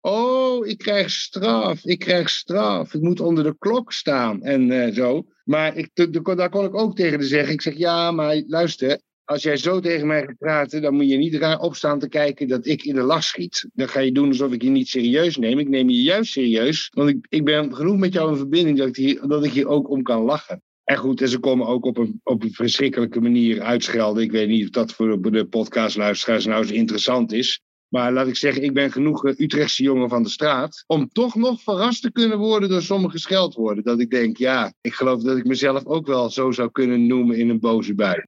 Oh, 0.00 0.66
ik 0.66 0.78
krijg 0.78 1.10
straf. 1.10 1.84
Ik 1.84 1.98
krijg 1.98 2.30
straf. 2.30 2.94
Ik 2.94 3.00
moet 3.00 3.20
onder 3.20 3.44
de 3.44 3.56
klok 3.58 3.92
staan 3.92 4.42
en 4.42 4.70
uh, 4.70 4.94
zo. 4.94 5.26
Maar 5.44 5.76
ik, 5.76 5.90
daar 6.36 6.50
kon 6.50 6.64
ik 6.64 6.74
ook 6.74 6.96
tegen 6.96 7.18
de 7.18 7.26
zeggen. 7.26 7.52
Ik 7.52 7.62
zeg, 7.62 7.76
ja, 7.76 8.10
maar 8.10 8.42
luister. 8.46 9.00
Als 9.28 9.42
jij 9.42 9.56
zo 9.56 9.80
tegen 9.80 10.06
mij 10.06 10.24
gaat 10.24 10.38
praten, 10.38 10.82
dan 10.82 10.94
moet 10.94 11.08
je 11.08 11.16
niet 11.16 11.34
raar 11.34 11.60
opstaan 11.60 11.98
te 11.98 12.08
kijken 12.08 12.48
dat 12.48 12.66
ik 12.66 12.82
in 12.82 12.94
de 12.94 13.02
lach 13.02 13.24
schiet. 13.24 13.68
Dan 13.74 13.88
ga 13.88 14.00
je 14.00 14.12
doen 14.12 14.28
alsof 14.28 14.52
ik 14.52 14.62
je 14.62 14.70
niet 14.70 14.88
serieus 14.88 15.36
neem. 15.36 15.58
Ik 15.58 15.68
neem 15.68 15.88
je 15.88 16.02
juist 16.02 16.32
serieus. 16.32 16.90
Want 16.94 17.08
ik, 17.08 17.26
ik 17.28 17.44
ben 17.44 17.74
genoeg 17.74 17.96
met 17.96 18.12
jou 18.12 18.30
in 18.30 18.36
verbinding 18.36 18.78
dat 18.78 18.88
ik, 18.88 18.96
hier, 18.96 19.26
dat 19.26 19.44
ik 19.44 19.52
hier 19.52 19.66
ook 19.66 19.90
om 19.90 20.02
kan 20.02 20.22
lachen. 20.22 20.62
En 20.84 20.96
goed, 20.96 21.20
en 21.20 21.28
ze 21.28 21.38
komen 21.38 21.66
ook 21.66 21.84
op 21.84 21.96
een, 21.96 22.20
op 22.22 22.42
een 22.42 22.52
verschrikkelijke 22.52 23.20
manier 23.20 23.60
uitschelden. 23.60 24.22
Ik 24.22 24.30
weet 24.30 24.48
niet 24.48 24.64
of 24.64 24.70
dat 24.70 24.92
voor 24.92 25.30
de 25.30 25.46
podcastluisteraars 25.46 26.46
nou 26.46 26.64
zo 26.64 26.74
interessant 26.74 27.32
is. 27.32 27.60
Maar 27.88 28.12
laat 28.12 28.28
ik 28.28 28.36
zeggen, 28.36 28.62
ik 28.62 28.74
ben 28.74 28.92
genoeg 28.92 29.24
Utrechtse 29.24 29.82
jongen 29.82 30.08
van 30.08 30.22
de 30.22 30.28
straat. 30.28 30.84
om 30.86 31.08
toch 31.08 31.34
nog 31.34 31.62
verrast 31.62 32.02
te 32.02 32.12
kunnen 32.12 32.38
worden 32.38 32.68
door 32.68 32.82
sommige 32.82 33.18
scheldwoorden. 33.18 33.84
Dat 33.84 34.00
ik 34.00 34.10
denk, 34.10 34.36
ja, 34.36 34.72
ik 34.80 34.94
geloof 34.94 35.22
dat 35.22 35.36
ik 35.36 35.44
mezelf 35.44 35.86
ook 35.86 36.06
wel 36.06 36.30
zo 36.30 36.50
zou 36.50 36.70
kunnen 36.70 37.06
noemen 37.06 37.36
in 37.36 37.48
een 37.48 37.60
boze 37.60 37.94
bui. 37.94 38.22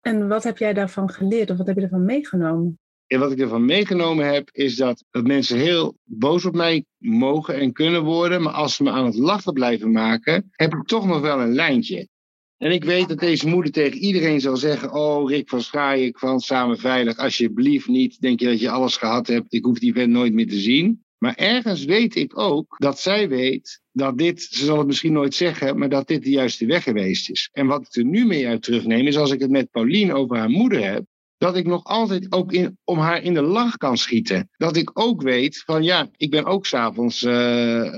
En 0.00 0.28
wat 0.28 0.44
heb 0.44 0.58
jij 0.58 0.72
daarvan 0.72 1.10
geleerd 1.10 1.50
of 1.50 1.56
wat 1.56 1.66
heb 1.66 1.76
je 1.76 1.82
ervan 1.82 2.04
meegenomen? 2.04 2.78
En 3.06 3.18
wat 3.18 3.32
ik 3.32 3.38
ervan 3.38 3.64
meegenomen 3.64 4.32
heb, 4.32 4.50
is 4.52 4.76
dat, 4.76 5.04
dat 5.10 5.26
mensen 5.26 5.58
heel 5.58 5.96
boos 6.04 6.44
op 6.44 6.54
mij 6.54 6.84
mogen 6.96 7.54
en 7.54 7.72
kunnen 7.72 8.04
worden. 8.04 8.42
Maar 8.42 8.52
als 8.52 8.76
ze 8.76 8.82
me 8.82 8.90
aan 8.90 9.04
het 9.04 9.16
lachen 9.16 9.52
blijven 9.52 9.92
maken, 9.92 10.48
heb 10.50 10.74
ik 10.74 10.86
toch 10.86 11.06
nog 11.06 11.20
wel 11.20 11.40
een 11.40 11.54
lijntje. 11.54 12.08
En 12.56 12.72
ik 12.72 12.84
weet 12.84 13.08
dat 13.08 13.18
deze 13.18 13.48
moeder 13.48 13.72
tegen 13.72 13.98
iedereen 13.98 14.40
zal 14.40 14.56
zeggen: 14.56 14.92
Oh, 14.92 15.30
Rick 15.30 15.48
van 15.48 15.62
Schaik 15.62 16.18
van 16.18 16.40
Samen 16.40 16.78
Veilig, 16.78 17.16
alsjeblieft 17.16 17.88
niet. 17.88 18.20
Denk 18.20 18.40
je 18.40 18.46
dat 18.46 18.60
je 18.60 18.70
alles 18.70 18.96
gehad 18.96 19.26
hebt? 19.26 19.52
Ik 19.52 19.64
hoef 19.64 19.78
die 19.78 19.92
vent 19.92 20.10
nooit 20.10 20.32
meer 20.32 20.48
te 20.48 20.58
zien. 20.58 21.04
Maar 21.18 21.34
ergens 21.34 21.84
weet 21.84 22.14
ik 22.14 22.38
ook 22.38 22.76
dat 22.78 23.00
zij 23.00 23.28
weet 23.28 23.80
dat 23.92 24.18
dit, 24.18 24.42
ze 24.42 24.64
zal 24.64 24.78
het 24.78 24.86
misschien 24.86 25.12
nooit 25.12 25.34
zeggen, 25.34 25.78
maar 25.78 25.88
dat 25.88 26.06
dit 26.06 26.22
de 26.22 26.30
juiste 26.30 26.66
weg 26.66 26.82
geweest 26.82 27.30
is. 27.30 27.48
En 27.52 27.66
wat 27.66 27.86
ik 27.86 27.96
er 27.96 28.04
nu 28.04 28.26
mee 28.26 28.48
uit 28.48 28.62
terugneem, 28.62 29.06
is 29.06 29.16
als 29.16 29.32
ik 29.32 29.40
het 29.40 29.50
met 29.50 29.70
Pauline 29.70 30.14
over 30.14 30.36
haar 30.36 30.50
moeder 30.50 30.84
heb, 30.84 31.04
dat 31.38 31.56
ik 31.56 31.66
nog 31.66 31.84
altijd 31.84 32.32
ook 32.32 32.52
in, 32.52 32.78
om 32.84 32.98
haar 32.98 33.22
in 33.22 33.34
de 33.34 33.42
lach 33.42 33.76
kan 33.76 33.96
schieten. 33.96 34.48
Dat 34.56 34.76
ik 34.76 34.90
ook 34.92 35.22
weet 35.22 35.62
van 35.66 35.82
ja, 35.82 36.08
ik 36.16 36.30
ben 36.30 36.44
ook 36.44 36.66
s'avonds 36.66 37.22
uh, 37.22 37.32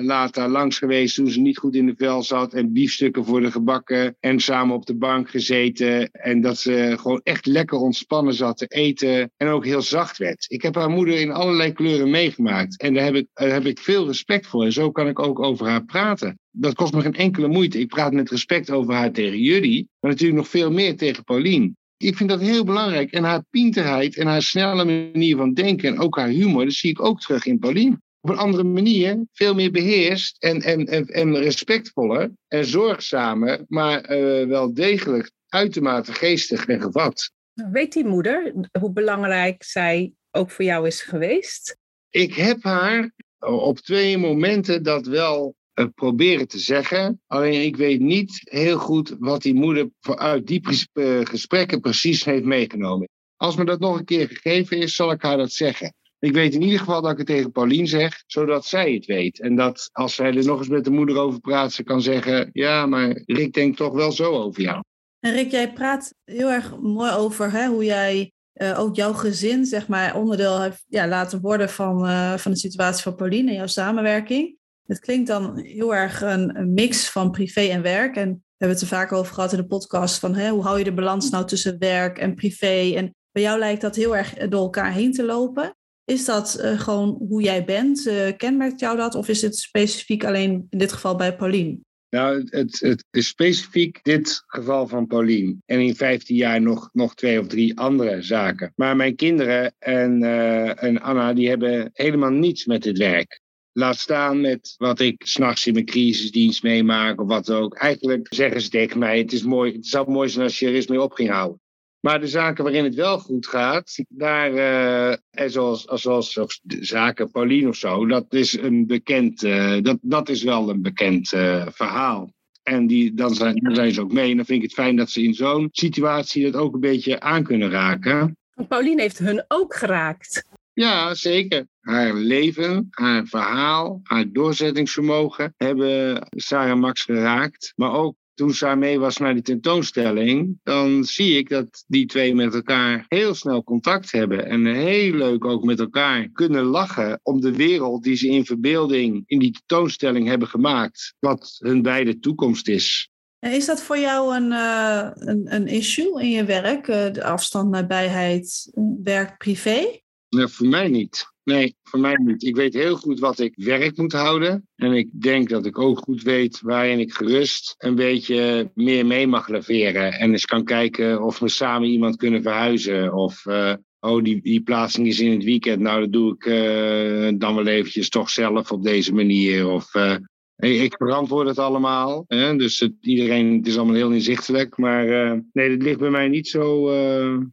later 0.01 0.49
langs 0.49 0.79
geweest 0.79 1.15
toen 1.15 1.31
ze 1.31 1.41
niet 1.41 1.59
goed 1.59 1.75
in 1.75 1.87
de 1.87 1.95
vel 1.97 2.23
zat 2.23 2.55
en 2.55 2.73
biefstukken 2.73 3.25
voor 3.25 3.41
de 3.41 3.51
gebakken 3.51 4.17
en 4.21 4.41
samen 4.41 4.75
op 4.75 4.87
de 4.87 4.97
bank 4.97 5.31
gezeten 5.31 6.11
en 6.11 6.41
dat 6.41 6.59
ze 6.59 6.97
gewoon 7.01 7.21
echt 7.23 7.47
lekker 7.47 7.79
ontspannen 7.79 8.35
zat 8.35 8.57
te 8.57 8.67
eten 8.67 9.33
en 9.37 9.49
ook 9.49 9.65
heel 9.65 9.83
zacht 9.83 10.19
werd. 10.19 10.45
Ik 10.49 10.63
heb 10.63 10.75
haar 10.75 10.91
moeder 10.91 11.21
in 11.21 11.33
allerlei 11.33 11.73
kleuren 11.73 12.11
meegemaakt 12.11 12.81
en 12.81 12.95
daar 12.95 13.05
heb 13.05 13.15
ik, 13.15 13.27
daar 13.33 13.53
heb 13.53 13.67
ik 13.67 13.79
veel 13.79 14.07
respect 14.07 14.47
voor 14.47 14.65
en 14.65 14.73
zo 14.73 14.91
kan 14.91 15.09
ik 15.09 15.19
ook 15.19 15.39
over 15.39 15.69
haar 15.69 15.85
praten. 15.85 16.39
Dat 16.51 16.75
kost 16.75 16.93
me 16.93 17.01
geen 17.01 17.15
enkele 17.15 17.49
moeite. 17.49 17.79
Ik 17.79 17.89
praat 17.89 18.13
met 18.13 18.31
respect 18.31 18.71
over 18.71 18.95
haar 18.95 19.13
tegen 19.13 19.39
jullie, 19.39 19.89
maar 20.01 20.11
natuurlijk 20.11 20.39
nog 20.39 20.49
veel 20.49 20.71
meer 20.71 20.97
tegen 20.97 21.25
Paulien 21.25 21.79
ik 22.03 22.17
vind 22.17 22.29
dat 22.29 22.41
heel 22.41 22.65
belangrijk. 22.65 23.13
En 23.13 23.25
haar 23.25 23.45
pinterheid 23.51 24.17
en 24.17 24.27
haar 24.27 24.43
snelle 24.43 24.85
manier 24.85 25.37
van 25.37 25.55
denken 25.55 25.89
en 25.89 25.99
ook 25.99 26.17
haar 26.17 26.29
humor, 26.29 26.65
dat 26.65 26.73
zie 26.73 26.91
ik 26.91 27.03
ook 27.03 27.21
terug 27.21 27.47
in 27.47 27.59
Pauline. 27.59 28.01
Op 28.21 28.31
een 28.31 28.37
andere 28.37 28.65
manier, 28.65 29.27
veel 29.33 29.55
meer 29.55 29.71
beheerst 29.71 30.37
en, 30.43 30.63
en, 30.63 30.87
en, 30.87 31.07
en 31.07 31.37
respectvoller 31.37 32.31
en 32.49 32.65
zorgzamer, 32.65 33.65
maar 33.69 34.11
uh, 34.11 34.47
wel 34.47 34.75
degelijk 34.75 35.31
uitermate 35.49 36.13
geestig 36.13 36.67
en 36.67 36.81
gevat. 36.81 37.31
Weet 37.53 37.93
die 37.93 38.05
moeder 38.05 38.55
hoe 38.81 38.93
belangrijk 38.93 39.63
zij 39.63 40.13
ook 40.31 40.51
voor 40.51 40.65
jou 40.65 40.87
is 40.87 41.03
geweest? 41.03 41.77
Ik 42.11 42.35
heb 42.35 42.63
haar 42.63 43.13
op 43.39 43.79
twee 43.79 44.19
momenten 44.19 44.83
dat 44.83 45.07
wel 45.07 45.55
proberen 45.89 46.49
te 46.49 46.59
zeggen. 46.59 47.21
Alleen 47.27 47.65
ik 47.65 47.77
weet 47.77 48.01
niet 48.01 48.41
heel 48.45 48.79
goed 48.79 49.17
wat 49.19 49.43
die 49.43 49.55
moeder 49.55 49.91
uit 50.01 50.47
die 50.47 50.63
uh, 50.93 51.21
gesprekken 51.25 51.81
precies 51.81 52.25
heeft 52.25 52.45
meegenomen. 52.45 53.09
Als 53.37 53.57
me 53.57 53.65
dat 53.65 53.81
nog 53.81 53.99
een 53.99 54.05
keer 54.05 54.29
gegeven 54.29 54.79
is, 54.79 54.95
zal 54.95 55.11
ik 55.11 55.23
haar 55.23 55.37
dat 55.37 55.53
zeggen. 55.53 55.95
Ik 56.19 56.33
weet 56.33 56.55
in 56.55 56.63
ieder 56.63 56.79
geval 56.79 57.03
dat 57.03 57.13
ik 57.13 57.19
het 57.19 57.27
tegen 57.27 57.53
Paulien 57.53 57.87
zeg, 57.87 58.23
zodat 58.27 58.67
zij 58.67 58.93
het 58.93 59.07
weet. 59.07 59.41
En 59.41 59.57
dat 59.57 59.91
als 59.93 60.15
zij 60.15 60.35
er 60.35 60.45
nog 60.45 60.59
eens 60.59 60.69
met 60.69 60.85
de 60.85 60.91
moeder 60.91 61.17
over 61.17 61.41
praat, 61.41 61.73
ze 61.73 61.83
kan 61.83 62.03
zeggen: 62.03 62.51
Ja, 62.53 62.87
maar 62.87 63.23
Rick 63.25 63.53
denkt 63.53 63.77
toch 63.77 63.93
wel 63.93 64.13
zo 64.13 64.33
over 64.33 64.63
jou. 64.63 64.83
En 65.21 65.33
Rick, 65.33 65.51
jij 65.51 65.73
praat 65.73 66.15
heel 66.25 66.51
erg 66.51 66.81
mooi 66.81 67.13
over 67.13 67.53
hè, 67.53 67.67
hoe 67.67 67.85
jij 67.85 68.33
uh, 68.55 68.81
ook 68.81 68.97
jouw 68.97 69.13
gezin, 69.13 69.65
zeg 69.65 69.89
maar, 69.89 70.17
onderdeel 70.17 70.63
heeft 70.63 70.85
ja, 70.89 71.09
laten 71.09 71.41
worden 71.41 71.69
van, 71.69 71.99
van 72.39 72.53
de 72.53 72.59
situatie 72.59 73.03
van 73.03 73.15
Pauline 73.15 73.51
en 73.51 73.57
jouw 73.57 73.67
samenwerking. 73.67 74.59
Het 74.91 75.01
klinkt 75.01 75.27
dan 75.27 75.59
heel 75.59 75.95
erg 75.95 76.21
een, 76.21 76.75
mix 76.75 77.11
van 77.11 77.31
privé 77.31 77.61
en 77.61 77.83
werk. 77.83 78.17
En 78.17 78.29
we 78.31 78.41
hebben 78.57 78.79
het 78.79 78.81
er 78.81 78.97
vaak 78.97 79.13
over 79.13 79.35
gehad 79.35 79.53
in 79.53 79.59
de 79.59 79.67
podcast 79.67 80.19
van 80.19 80.35
hè, 80.35 80.51
hoe 80.51 80.63
hou 80.63 80.79
je 80.79 80.85
de 80.85 80.93
balans 80.93 81.31
nou 81.31 81.47
tussen 81.47 81.79
werk 81.79 82.19
en 82.19 82.35
privé. 82.35 82.93
En 82.97 83.15
bij 83.33 83.43
jou 83.43 83.59
lijkt 83.59 83.81
dat 83.81 83.97
heel 83.97 84.17
erg 84.17 84.35
door 84.35 84.61
elkaar 84.61 84.93
heen 84.93 85.13
te 85.13 85.25
lopen. 85.25 85.77
Is 86.05 86.25
dat 86.25 86.61
uh, 86.61 86.81
gewoon 86.81 87.09
hoe 87.29 87.43
jij 87.43 87.65
bent? 87.65 88.07
Uh, 88.07 88.37
kenmerkt 88.37 88.81
jou 88.81 88.97
dat? 88.97 89.15
Of 89.15 89.29
is 89.29 89.43
het 89.43 89.57
specifiek 89.57 90.25
alleen 90.25 90.67
in 90.71 90.79
dit 90.79 90.93
geval 90.93 91.17
bij 91.17 91.37
Pauline? 91.37 91.79
Nou, 92.09 92.45
het, 92.45 92.81
het 92.81 93.05
is 93.11 93.27
specifiek 93.27 93.99
dit 94.03 94.43
geval 94.47 94.87
van 94.87 95.07
Pauline. 95.07 95.57
En 95.67 95.81
in 95.81 95.97
15 95.97 96.37
jaar 96.37 96.63
nog, 96.63 96.91
nog 96.93 97.15
twee 97.15 97.41
of 97.41 97.47
drie 97.47 97.79
andere 97.79 98.23
zaken. 98.23 98.73
Maar 98.77 98.97
mijn 98.97 99.17
kinderen 99.17 99.75
en, 99.79 100.23
uh, 100.23 100.83
en 100.83 101.01
Anna, 101.01 101.33
die 101.33 101.49
hebben 101.49 101.91
helemaal 101.93 102.31
niets 102.31 102.67
met 102.67 102.85
het 102.85 102.99
werk. 102.99 103.40
Laat 103.73 103.99
staan 103.99 104.41
met 104.41 104.75
wat 104.79 105.01
ik 105.01 105.23
s'nachts 105.27 105.67
in 105.67 105.73
mijn 105.73 105.85
crisisdienst 105.85 106.63
meemaak 106.63 107.21
of 107.21 107.27
wat 107.27 107.51
ook. 107.51 107.75
Eigenlijk 107.75 108.27
zeggen 108.35 108.61
ze 108.61 108.69
tegen 108.69 108.99
mij: 108.99 109.19
het, 109.19 109.33
is 109.33 109.43
mooi, 109.43 109.73
het 109.73 109.87
zou 109.87 110.11
mooi 110.11 110.29
zijn 110.29 110.45
als 110.45 110.59
je 110.59 110.67
er 110.67 110.75
eens 110.75 110.87
mee 110.87 111.03
op 111.03 111.13
ging 111.13 111.31
houden. 111.31 111.61
Maar 112.01 112.21
de 112.21 112.29
zaken 112.29 112.65
waarin 112.65 112.85
het 112.85 112.95
wel 112.95 113.19
goed 113.19 113.47
gaat, 113.47 114.05
daar, 114.09 114.53
uh, 114.53 115.11
en 115.11 115.51
zoals, 115.51 115.85
zoals 115.85 116.61
de 116.63 116.85
zaken 116.85 117.31
Pauline 117.31 117.69
of 117.69 117.77
zo, 117.77 118.07
dat 118.07 118.35
is 118.35 118.59
een 118.59 118.87
bekend, 118.87 119.43
uh, 119.43 119.77
dat, 119.83 119.99
dat 120.01 120.29
is 120.29 120.43
wel 120.43 120.71
een 120.71 120.83
bekend 120.83 121.33
uh, 121.33 121.67
verhaal. 121.71 122.33
En 122.63 122.87
die, 122.87 123.15
dan, 123.15 123.35
zijn, 123.35 123.57
dan 123.57 123.75
zijn 123.75 123.93
ze 123.93 124.01
ook 124.01 124.13
mee. 124.13 124.31
En 124.31 124.37
dan 124.37 124.45
vind 124.45 124.63
ik 124.63 124.69
het 124.69 124.79
fijn 124.79 124.97
dat 124.97 125.11
ze 125.11 125.23
in 125.23 125.35
zo'n 125.35 125.69
situatie 125.73 126.51
dat 126.51 126.61
ook 126.61 126.75
een 126.75 126.81
beetje 126.81 127.21
aan 127.21 127.43
kunnen 127.43 127.71
raken. 127.71 128.37
Pauline 128.69 129.01
heeft 129.01 129.19
hun 129.19 129.45
ook 129.49 129.75
geraakt. 129.75 130.45
Ja, 130.73 131.15
zeker. 131.15 131.67
Haar 131.81 132.15
leven, 132.15 132.87
haar 132.91 133.27
verhaal, 133.27 134.01
haar 134.03 134.33
doorzettingsvermogen 134.33 135.55
hebben 135.57 136.27
Sarah 136.31 136.79
Max 136.79 137.03
geraakt. 137.03 137.73
Maar 137.77 137.93
ook 137.93 138.17
toen 138.41 138.55
Sarah 138.55 138.79
mee 138.79 138.99
was 138.99 139.17
naar 139.17 139.35
die 139.35 139.43
tentoonstelling, 139.43 140.59
dan 140.63 141.05
zie 141.05 141.39
ik 141.39 141.49
dat 141.49 141.85
die 141.87 142.07
twee 142.07 142.35
met 142.35 142.55
elkaar 142.55 143.05
heel 143.09 143.35
snel 143.35 143.65
contact 143.65 144.13
hebben. 144.13 144.47
En 144.47 144.67
heel 144.67 145.13
leuk 145.13 145.45
ook 145.45 145.65
met 145.65 145.81
elkaar 145.81 146.29
kunnen 146.33 146.65
lachen 146.65 147.21
om 147.23 147.41
de 147.41 147.57
wereld 147.57 148.03
die 148.03 148.17
ze 148.17 148.29
in 148.29 148.45
verbeelding 148.45 149.23
in 149.27 149.39
die 149.39 149.51
tentoonstelling 149.51 150.29
hebben 150.29 150.49
gemaakt. 150.49 151.15
Wat 151.19 151.57
hun 151.59 151.83
beide 151.83 152.19
toekomst 152.19 152.69
is. 152.69 153.11
Is 153.41 153.67
dat 153.67 153.83
voor 153.83 153.99
jou 153.99 154.37
een, 154.37 154.51
uh, 154.51 155.11
een, 155.15 155.55
een, 155.55 155.67
issue 155.67 156.23
in 156.23 156.31
je 156.31 156.45
werk, 156.45 156.89
uh, 156.89 157.13
de 157.13 157.25
afstand, 157.25 157.71
nabijheid, 157.71 158.71
werk, 159.03 159.39
privé? 159.39 160.01
Nee, 160.31 160.47
voor 160.47 160.69
mij 160.69 160.89
niet. 160.89 161.27
Nee, 161.45 161.77
voor 161.83 162.01
mij 162.01 162.15
niet. 162.15 162.43
Ik 162.43 162.57
weet 162.57 162.75
heel 162.75 162.97
goed 162.97 163.19
wat 163.19 163.39
ik 163.39 163.53
werk 163.57 163.97
moet 163.97 164.13
houden. 164.13 164.69
En 164.77 164.93
ik 164.93 165.09
denk 165.21 165.49
dat 165.49 165.67
ik 165.67 165.79
ook 165.79 165.99
goed 165.99 166.23
weet 166.23 166.61
waarin 166.61 167.01
ik 167.01 167.13
gerust 167.13 167.75
een 167.79 167.95
beetje 167.95 168.71
meer 168.75 169.07
mee 169.07 169.27
mag 169.27 169.49
leveren. 169.49 170.13
En 170.13 170.31
eens 170.31 170.45
kan 170.45 170.65
kijken 170.65 171.23
of 171.23 171.39
we 171.39 171.49
samen 171.49 171.89
iemand 171.89 172.17
kunnen 172.17 172.43
verhuizen. 172.43 173.15
Of 173.15 173.45
uh, 173.47 173.75
oh, 174.01 174.23
die, 174.23 174.43
die 174.43 174.63
plaatsing 174.63 175.07
is 175.07 175.21
in 175.21 175.33
het 175.33 175.45
weekend. 175.45 175.81
Nou, 175.81 176.01
dat 176.01 176.13
doe 176.13 176.35
ik 176.35 176.45
uh, 176.45 177.39
dan 177.39 177.55
wel 177.55 177.67
eventjes 177.67 178.09
toch 178.09 178.31
zelf 178.31 178.73
op 178.73 178.83
deze 178.83 179.15
manier. 179.15 179.69
Of 179.69 179.95
uh, 179.95 180.17
ik 180.57 180.95
verantwoord 180.97 181.49
het 181.49 181.59
allemaal. 181.59 182.25
Hè? 182.27 182.57
Dus 182.57 182.81
het, 182.81 182.93
iedereen, 183.01 183.57
het 183.57 183.67
is 183.67 183.77
allemaal 183.77 183.95
heel 183.95 184.13
inzichtelijk. 184.13 184.77
Maar 184.77 185.07
nee, 185.53 185.71
dat 185.77 185.83
ligt 185.83 185.99
bij 185.99 186.11
mij 186.11 186.29
niet 186.29 186.49
zo, 186.49 186.91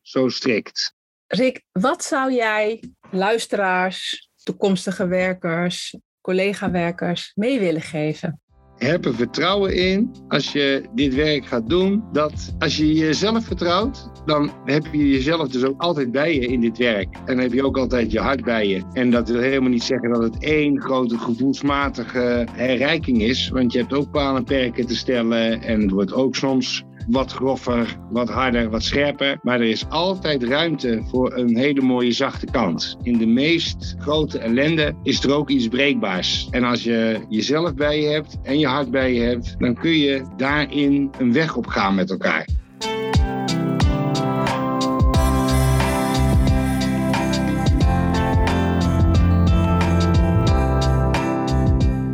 zo 0.02 0.30
strikt. 0.30 0.96
Rick, 1.28 1.64
wat 1.72 2.04
zou 2.04 2.34
jij 2.34 2.84
luisteraars, 3.12 4.30
toekomstige 4.44 5.08
werkers, 5.08 5.96
collega-werkers 6.22 7.32
mee 7.36 7.60
willen 7.60 7.82
geven? 7.82 8.42
Heb 8.76 9.06
er 9.06 9.16
vertrouwen 9.16 9.76
in 9.76 10.12
als 10.28 10.52
je 10.52 10.90
dit 10.94 11.16
werk 11.16 11.46
gaat 11.46 11.70
doen. 11.70 12.04
Dat 12.12 12.56
als 12.60 12.78
je 12.78 12.94
jezelf 12.94 13.46
vertrouwt, 13.46 14.10
dan 14.26 14.52
heb 14.66 14.86
je 14.92 15.10
jezelf 15.10 15.48
dus 15.48 15.64
ook 15.64 15.82
altijd 15.82 16.12
bij 16.12 16.34
je 16.34 16.48
in 16.48 16.62
dit 16.62 16.78
werk. 16.78 17.16
En 17.16 17.26
dan 17.26 17.38
heb 17.38 17.54
je 17.54 17.66
ook 17.66 17.78
altijd 17.78 18.12
je 18.12 18.20
hart 18.20 18.44
bij 18.44 18.68
je. 18.68 18.84
En 18.94 19.12
dat 19.12 19.30
wil 19.30 19.42
helemaal 19.42 19.70
niet 19.70 19.84
zeggen 19.84 20.10
dat 20.10 20.24
het 20.24 20.44
één 20.44 20.82
grote 20.82 21.18
gevoelsmatige 21.18 22.48
herrijking 22.52 23.22
is. 23.22 23.50
Want 23.50 23.74
je 23.74 23.80
hebt 23.80 23.94
ook 23.94 24.12
palen 24.12 24.38
en 24.38 24.44
perken 24.44 24.88
te 24.88 24.96
stellen. 24.96 25.62
En 25.62 25.82
het 25.82 25.92
wordt 25.92 26.14
ook 26.14 26.36
soms 26.36 26.86
wat 27.08 27.32
groffer, 27.32 27.98
wat 28.10 28.30
harder, 28.30 28.70
wat 28.70 28.84
scherper. 28.84 29.40
Maar 29.42 29.60
er 29.60 29.70
is 29.70 29.90
altijd 29.90 30.44
ruimte 30.44 31.02
voor 31.06 31.38
een 31.38 31.58
hele 31.58 31.82
mooie 31.82 32.12
zachte 32.12 32.46
kant. 32.46 32.98
In 33.02 33.18
de 33.18 33.26
meest 33.26 33.96
grote 34.00 34.40
ellende 34.40 34.94
is 35.04 35.24
er 35.24 35.34
ook 35.34 35.50
iets 35.50 35.68
breekbaars. 35.68 36.48
En 36.52 36.64
als 36.64 36.84
je 36.84 37.20
jezelf 37.30 37.74
bij 37.74 38.02
je 38.02 38.08
hebt 38.08 38.38
en 38.44 38.60
je 38.60 38.68
hart 38.68 38.92
bij 38.92 39.14
je 39.14 39.22
hebt, 39.22 39.56
dan 39.58 39.74
kun 39.74 39.98
je 39.98 40.22
daarin 40.38 41.12
een 41.20 41.34
weg 41.34 41.56
op 41.56 41.68
gaan 41.68 41.96
met 41.96 42.10
elkaar. 42.10 42.46